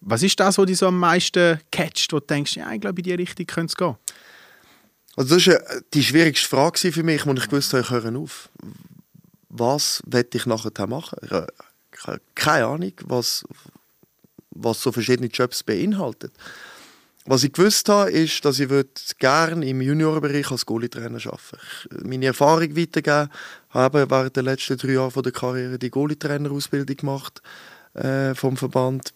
[0.00, 3.00] Was ist das, was dich so am meisten catcht, wo du denkst, ja, ich glaube,
[3.00, 3.96] in die Richtung könnte es gehen?
[5.16, 8.16] Also das war äh, die schwierigste Frage für mich, als ich gewusst habe, ich höre
[8.16, 8.48] auf.
[9.48, 11.18] Was werde ich nachher machen?
[11.24, 11.30] Ich
[12.06, 13.44] habe keine Ahnung, was,
[14.62, 16.32] was so verschiedene Jobs beinhaltet.
[17.30, 18.70] Was ich gewusst habe, ist, dass ich
[19.18, 21.58] gerne im Juniorenbereich als Goalie-Trainer arbeiten
[21.98, 23.28] Ich meine Erfahrung weitergeben,
[23.68, 27.42] habe während der letzten drei Jahre von der Karriere die Goalie-Trainer-Ausbildung gemacht
[27.92, 29.12] äh, vom Verband.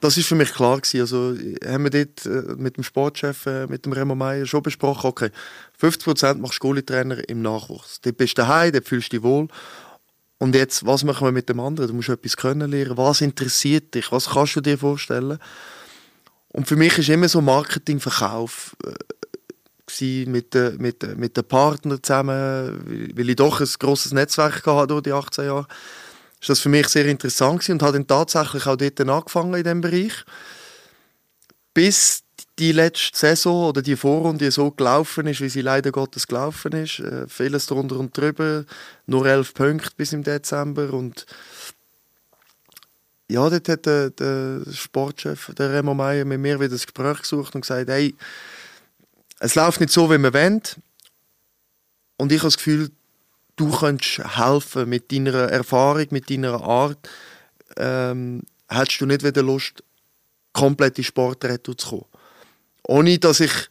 [0.00, 1.00] Das ist für mich klar gewesen.
[1.00, 1.34] Also
[1.66, 5.30] haben wir dort äh, mit dem Sportchef, äh, mit dem Remo Meier schon besprochen, okay,
[5.80, 8.02] 50% machst du Goalie-Trainer im Nachwuchs.
[8.02, 9.48] Dort bist du daheim, dort fühlst du dich wohl.
[10.38, 11.88] Und jetzt, was machen wir mit dem anderen?
[11.88, 12.96] Du musst etwas können lernen.
[12.96, 14.10] Was interessiert dich?
[14.12, 15.38] Was kannst du dir vorstellen?
[16.48, 22.02] Und für mich ist immer so Marketing, Verkauf äh, mit den mit, mit den Partnern
[22.02, 25.66] zusammen, weil ich doch ein grosses Netzwerk hatte durch die 18 Jahre.
[26.40, 29.62] Ist das für mich sehr interessant gewesen und habe dann tatsächlich auch dort angefangen in
[29.62, 30.24] diesem Bereich.
[31.72, 32.22] Bis
[32.58, 37.00] die letzte Saison oder die Vorrunde so gelaufen ist, wie sie leider Gottes gelaufen ist.
[37.00, 38.64] Äh, vieles drunter und drüber.
[39.06, 40.92] Nur elf Punkte bis im Dezember.
[40.92, 41.26] Und
[43.28, 47.54] ja, dort hat der, der Sportchef, der Remo Meier, mit mir wieder das Gespräch gesucht
[47.54, 48.14] und gesagt, hey,
[49.40, 50.62] es läuft nicht so, wie wir wollen.
[52.16, 52.90] Und ich habe das Gefühl,
[53.56, 57.08] du könntest helfen mit deiner Erfahrung, mit deiner Art.
[57.76, 59.82] Ähm, hättest du nicht wieder Lust,
[60.52, 62.13] komplett in Sportretto zu kommen?
[62.86, 63.70] Ohne, dass ich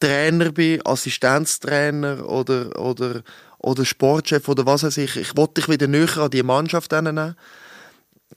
[0.00, 3.22] Trainer bin, Assistenztrainer oder, oder,
[3.58, 5.16] oder Sportchef oder was weiß ich.
[5.16, 7.36] Ich wollte dich wieder näher an die Mannschaft nehmen.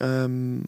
[0.00, 0.64] Ähm,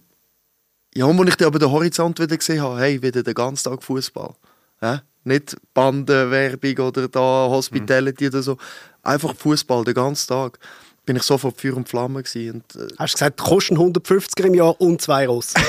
[0.94, 3.70] ja, und als ich dann aber den Horizont wieder gesehen habe, hey, wieder den ganzen
[3.70, 4.34] Tag Fußball.
[4.80, 5.02] Ja?
[5.24, 8.56] Nicht Bandenwerbung oder da Hospitality oder so.
[9.02, 10.58] Einfach Fußball den ganzen Tag.
[11.04, 12.62] Bin ich sofort Feuer und Flamme gewesen.
[12.74, 15.52] Und, äh, Hast du gesagt, kosten 150er im Jahr und zwei Ross?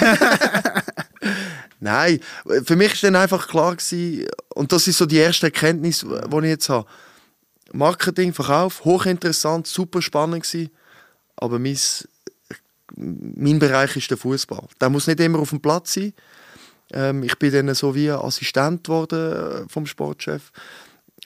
[1.82, 2.20] Nein,
[2.64, 6.36] für mich ist dann einfach klar gewesen, und das ist so die erste Erkenntnis, die
[6.36, 6.86] ich jetzt habe.
[7.72, 10.70] Marketing, Verkauf, hochinteressant, super spannend gewesen,
[11.34, 11.76] aber mein,
[12.94, 14.68] mein Bereich ist der Fußball.
[14.80, 16.12] Der muss nicht immer auf dem Platz sein.
[16.92, 20.52] Ähm, ich bin dann so wie Assistent geworden äh, vom Sportchef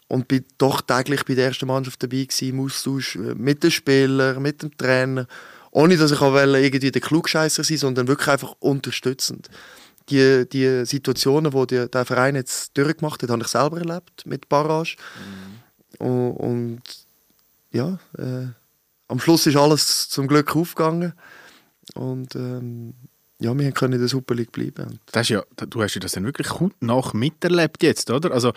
[0.09, 3.71] und bin doch täglich bei der ersten Mannschaft dabei gewesen, im Austausch äh, mit den
[3.71, 5.27] Spielern, mit dem Trainer,
[5.71, 9.51] ohne dass ich auch wollte, irgendwie der Klugscheißer sein, sondern wirklich einfach unterstützend
[10.09, 14.49] die, die Situationen, die die, der Verein jetzt durchgemacht hat, habe ich selber erlebt mit
[14.49, 14.97] Barrage.
[15.99, 16.83] Und, und
[17.73, 18.47] ja, äh,
[19.09, 21.13] am Schluss ist alles zum Glück aufgegangen.
[21.95, 22.95] Und ähm,
[23.39, 24.99] ja, wir können in der Super League bleiben.
[25.13, 26.49] Das ist ja, du hast ja das dann wirklich
[26.81, 28.33] nach miterlebt jetzt, oder?
[28.33, 28.53] Also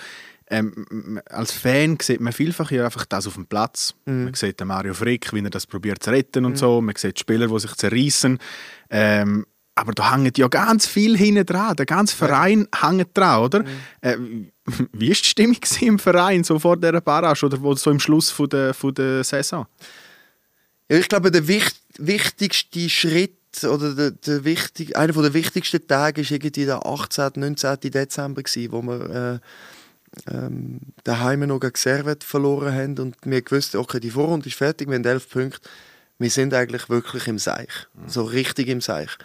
[0.49, 3.93] ähm, als Fan sieht man vielfach ja einfach das auf dem Platz.
[4.05, 6.81] Man sieht den Mario Frick, wie er das probiert zu retten und so.
[6.81, 8.39] Man sieht Spieler, die sich zerreißen.
[8.89, 9.45] Ähm,
[9.79, 11.75] aber da hängt ja ganz viel hinten dran.
[11.75, 13.63] Der ganze Verein hängt dran, oder?
[14.01, 14.17] Äh,
[14.93, 18.49] wie war die Stimmung im Verein so vor dieser Barrage oder so im Schluss von
[18.49, 19.65] der, von der Saison?
[20.89, 26.23] Ja, ich glaube, der wicht, wichtigste Schritt oder der, der wichtig, einer der wichtigsten Tage
[26.23, 27.31] war irgendwie der 18.
[27.35, 27.79] 19.
[27.79, 29.39] Dezember, gewesen, wo wir
[30.27, 34.57] äh, ähm, daheim noch gegen Servet verloren haben und wir gewusst, okay, die Vorrunde ist
[34.57, 35.61] fertig, wir haben elf Punkte.
[36.17, 37.69] Wir sind eigentlich wirklich im Seich,
[38.07, 39.17] so richtig im Seich.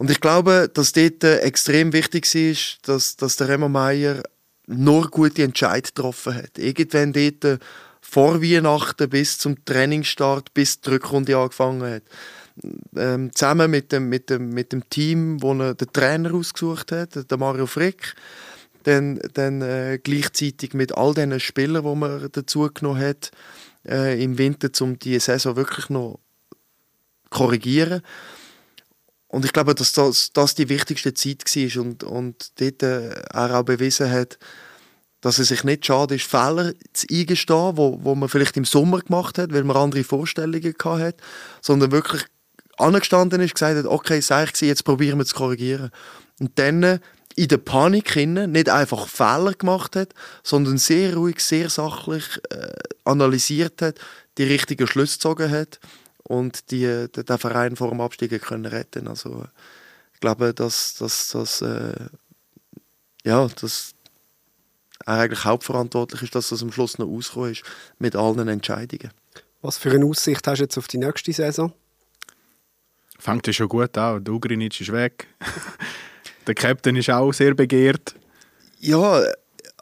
[0.00, 4.22] Und ich glaube, dass dort äh, extrem wichtig war, dass, dass der Remo Meier
[4.66, 6.56] nur gute Entscheid getroffen hat.
[6.56, 7.58] Irgendwann dort äh,
[8.00, 12.02] vor Weihnachten bis zum Trainingsstart, bis die Rückrunde angefangen hat.
[12.96, 17.30] Ähm, zusammen mit dem, mit, dem, mit dem Team, wo er den Trainer ausgesucht hat,
[17.30, 18.14] der Mario Frick.
[18.84, 23.32] Dann, dann äh, gleichzeitig mit all diesen Spielern, die man dazu genommen hat,
[23.86, 26.20] äh, im Winter, um die Saison wirklich noch
[27.28, 28.00] korrigieren.
[29.30, 33.58] Und ich glaube, dass das, das die wichtigste Zeit war und, und dort äh, er
[33.58, 34.38] auch bewiesen hat,
[35.20, 38.98] dass es sich nicht schade ist, Fehler zu eingestehen, wo, wo man vielleicht im Sommer
[39.00, 41.16] gemacht hat, weil man andere Vorstellungen hat,
[41.60, 42.24] sondern wirklich
[42.76, 45.90] angestanden ist, gesagt hat, okay, sei ich jetzt probieren wir zu korrigieren.
[46.40, 46.98] Und dann äh,
[47.36, 50.12] in der Panik hinein nicht einfach Fehler gemacht hat,
[50.42, 52.72] sondern sehr ruhig, sehr sachlich äh,
[53.04, 54.00] analysiert hat,
[54.38, 55.78] die richtigen Schlüsse gezogen hat
[56.30, 59.08] und die, äh, den, Verein vor dem Abstieg können retten.
[59.08, 59.44] Also
[60.14, 62.06] ich glaube, dass, dass, dass äh,
[63.24, 63.94] ja, dass
[65.04, 67.64] er eigentlich hauptverantwortlich ist, dass das am Schluss noch rausgekommen ist
[67.98, 69.10] mit allen Entscheidungen.
[69.60, 71.72] Was für eine Aussicht hast du jetzt auf die nächste Saison?
[73.18, 74.22] Fängt ja schon gut an.
[74.22, 75.26] Der Ugrinic ist weg.
[76.46, 78.14] der Captain ist auch sehr begehrt.
[78.78, 79.20] Ja,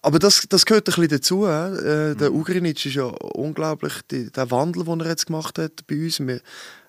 [0.02, 1.46] aber das, das gehört ein bisschen dazu.
[1.46, 5.96] Äh, der Ugrinic ist ja unglaublich, die, der Wandel, den er jetzt gemacht hat bei
[5.96, 6.20] uns.
[6.20, 6.40] Wir,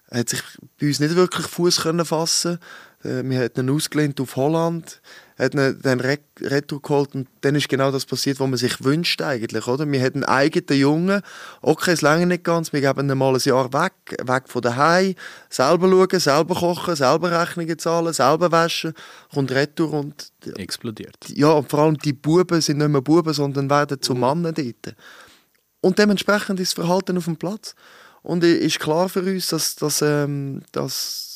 [0.07, 0.41] er hat sich
[0.79, 2.59] bei uns nicht wirklich Fuß fassen.
[3.03, 5.01] Äh, wir haben ihn ausgelehnt auf Holland,
[5.39, 8.83] hat ihn dann Re Retour geholt und dann ist genau das passiert, was man sich
[8.83, 9.89] wünscht eigentlich, oder?
[9.89, 11.21] Wir hatten einen eigenen Jungen,
[11.61, 15.15] okay, es lange nicht ganz, wir geben ihn mal ein Jahr weg, weg von daheim,
[15.49, 18.93] selber schauen, selber kochen, selber Rechnungen zahlen, selber waschen,
[19.33, 21.17] kommt Retour und Explodiert.
[21.29, 24.95] ja, und vor allem die Buben sind nicht mehr Buben, sondern werden zu Mannen dort.
[25.81, 27.75] Und dementsprechend ist das Verhalten auf dem Platz.
[28.21, 31.28] Und es ist klar für uns, dass, dass, ähm, dass,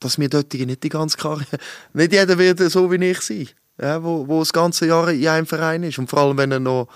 [0.00, 1.58] dass wir dort nicht die ganze Karriere,
[1.92, 3.48] nicht jeder wird so wie ich sein,
[3.80, 5.98] ja, wo, wo das ganze Jahr in einem Verein ist.
[5.98, 6.88] Und vor allem, wenn er noch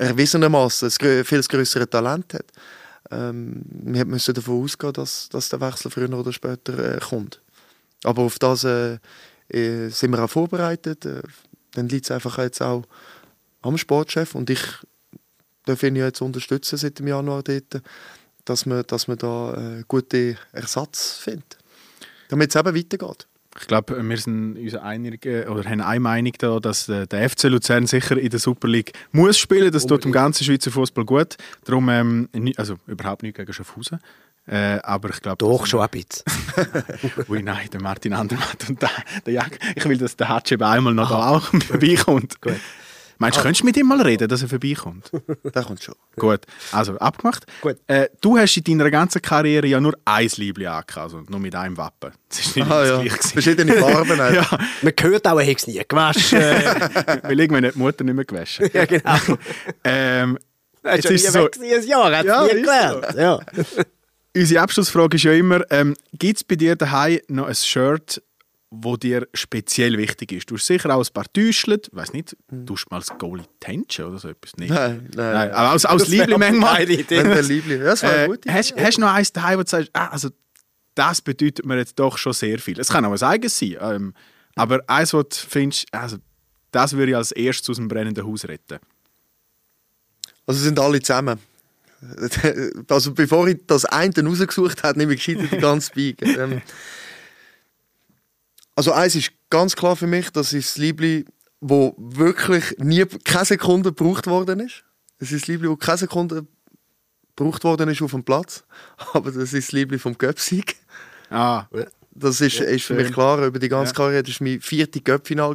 [0.00, 2.46] erwiesenermaßen ein viel größere Talent hat.
[3.10, 7.40] Ähm, wir müssen davon ausgehen, dass, dass der Wechsel früher oder später äh, kommt.
[8.04, 8.98] Aber auf das äh,
[9.48, 11.04] äh, sind wir auch vorbereitet.
[11.04, 11.22] Äh,
[11.72, 12.84] dann liegt es einfach jetzt auch
[13.62, 14.62] am Sportchef und ich
[15.66, 17.82] darf ihn ja jetzt unterstützen seit dem Januar dort,
[18.50, 21.56] dass man, dass man da äh, gute Ersatz findet.
[22.28, 23.26] Damit es eben weitergeht.
[23.58, 27.28] Ich glaube, wir sind uns einig, äh, oder haben eine Meinung da, dass äh, der
[27.28, 29.72] FC Luzern sicher in der Super League muss spielen.
[29.72, 31.36] Das tut dem ganzen Schweizer Fußball gut.
[31.64, 33.98] Darum, ähm, also überhaupt nicht gegen Schaffhausen.
[34.46, 35.38] Äh, aber ich glaube...
[35.38, 36.24] Doch, schon ein bisschen.
[37.28, 38.90] Ui, nein, der Martin Andermatt und der,
[39.26, 39.58] der Jag.
[39.76, 42.40] Ich will, dass der Hatscheb einmal noch da auch vorbeikommt.
[42.40, 42.60] Gut.
[43.20, 45.10] Meinst du, könntest du mit ihm mal reden, dass er vorbeikommt?
[45.52, 45.94] Das kommt schon.
[46.16, 46.40] Gut,
[46.72, 47.46] also abgemacht.
[47.60, 47.76] Gut.
[47.86, 51.54] Äh, du hast in deiner ganzen Karriere ja nur ein Liebling angehabt, also nur mit
[51.54, 52.12] einem Wappen.
[52.28, 52.98] Das ist nicht Ah, ja.
[52.98, 53.18] gewesen.
[53.32, 54.20] Verschiedene Farben.
[54.20, 54.32] auch.
[54.32, 56.38] ja, Man hört auch, er hat es nie gewaschen.
[57.22, 58.68] weil irgendwann hat die Mutter nicht mehr gewaschen.
[58.72, 59.16] ja, genau.
[59.84, 60.38] Ähm,
[60.82, 63.06] Er Jetzt ist es nie so- ein Jahr, hat Ja, es nie gelernt.
[63.16, 63.38] Ja.
[64.36, 68.22] unsere Abschlussfrage ist ja immer, ähm, gibt es bei dir daheim noch ein Shirt,
[68.70, 70.50] wo dir speziell wichtig ist?
[70.50, 74.04] Du hast sicher auch ein paar Täuschelt, ich weiß nicht, du mal als Goalie tänzen
[74.04, 74.56] oder so etwas?
[74.56, 74.70] Nicht.
[74.70, 75.32] Nein, nein.
[75.34, 76.76] Nein, aber als, als Das Liebling manchmal.
[76.76, 76.98] eine.
[77.10, 77.78] Wenn Liebling.
[77.78, 78.44] Ja, das war Äh, gut.
[78.48, 80.28] hast, hast du noch eins daheim, wo du sagst, ah, also,
[80.94, 82.78] das bedeutet mir jetzt doch schon sehr viel?
[82.78, 84.14] Es kann auch ein eigenes sein, ähm,
[84.54, 86.18] aber eins, wo du findest, also,
[86.70, 88.78] das würde ich als erstes aus dem brennenden Haus retten.
[90.46, 91.38] Also sind alle zusammen.
[92.88, 96.22] Also bevor ich das eine rausgesucht habe, nehme ich die ganze Bike.
[96.22, 96.62] Ähm,
[98.76, 101.26] also eins ist ganz klar für mich, das ist das Liebling,
[101.60, 104.84] wo wirklich nie, keine Sekunde gebraucht worden ist.
[105.18, 106.46] Es ist das Liebling, wo keine Sekunde
[107.36, 108.64] gebraucht worden ist auf dem Platz.
[109.12, 110.76] Aber das ist das Liebling vom Göpsieg.
[111.30, 111.66] Ah,
[112.12, 113.96] Das ist, ist für mich klar, über die ganze Ja.
[113.96, 114.22] Karriere.
[114.22, 115.54] Das war mein viertes Göppfinal.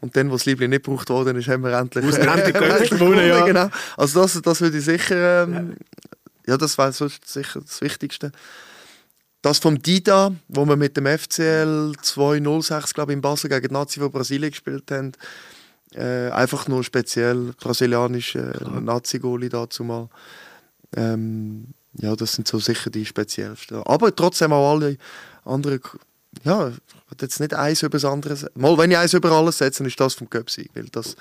[0.00, 3.26] Und dann, wo das Liebling nicht gebraucht worden ist, haben wir endlich, Göpfi endlich gewonnen,
[3.26, 3.44] ja.
[3.44, 3.70] Genau.
[3.96, 5.44] Also das, das würde ich sicher...
[5.44, 5.76] Ähm,
[6.46, 8.30] ja, das wäre sicher das Wichtigste.
[9.44, 13.74] Das vom Dida, wo wir mit dem FCL 206, glaube ich, in Basel gegen die
[13.74, 15.12] Nazi von Brasilien gespielt haben,
[15.94, 20.08] Äh, einfach nur speziell brasilianisch äh, Nazi-Goli dazu mal.
[20.96, 23.82] Ähm, ja, das sind so sicher die speziellsten.
[23.84, 24.96] Aber trotzdem auch alle
[25.44, 25.80] anderen.
[26.42, 28.60] Ja, ich will jetzt nicht eins über das andere setzen.
[28.60, 31.16] Mal, wenn ich eins über alles setze, dann ist das vom Göpsi, weil das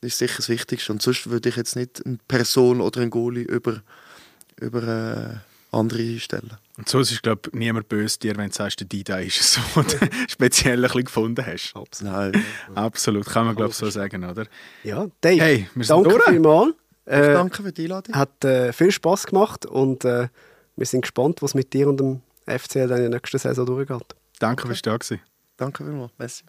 [0.00, 0.92] ist sicher das Wichtigste.
[0.92, 3.82] Und sonst würde ich jetzt nicht eine Person oder einen Goalie über,
[4.58, 6.56] über äh, andere stellen.
[6.76, 9.54] Und so ist, glaube ich, niemand böse dir, wenn du sagst, der Dida ist es
[9.74, 9.96] so, und
[10.28, 11.74] speziell ein bisschen gefunden hast.
[12.02, 12.44] Nein.
[12.74, 14.46] Absolut, kann man, glaube ich, so sagen, oder?
[14.84, 16.74] Ja, Dave, Hey, wir sind danke vielmals.
[17.06, 18.14] Äh, danke für die Einladung.
[18.14, 20.28] hat äh, viel Spaß gemacht und äh,
[20.76, 24.14] wir sind gespannt, was mit dir und dem FCL dann in der nächsten Saison durchgeht.
[24.40, 25.20] Danke, fürs da gewesen.
[25.56, 26.12] Danke vielmals.
[26.18, 26.44] Merci.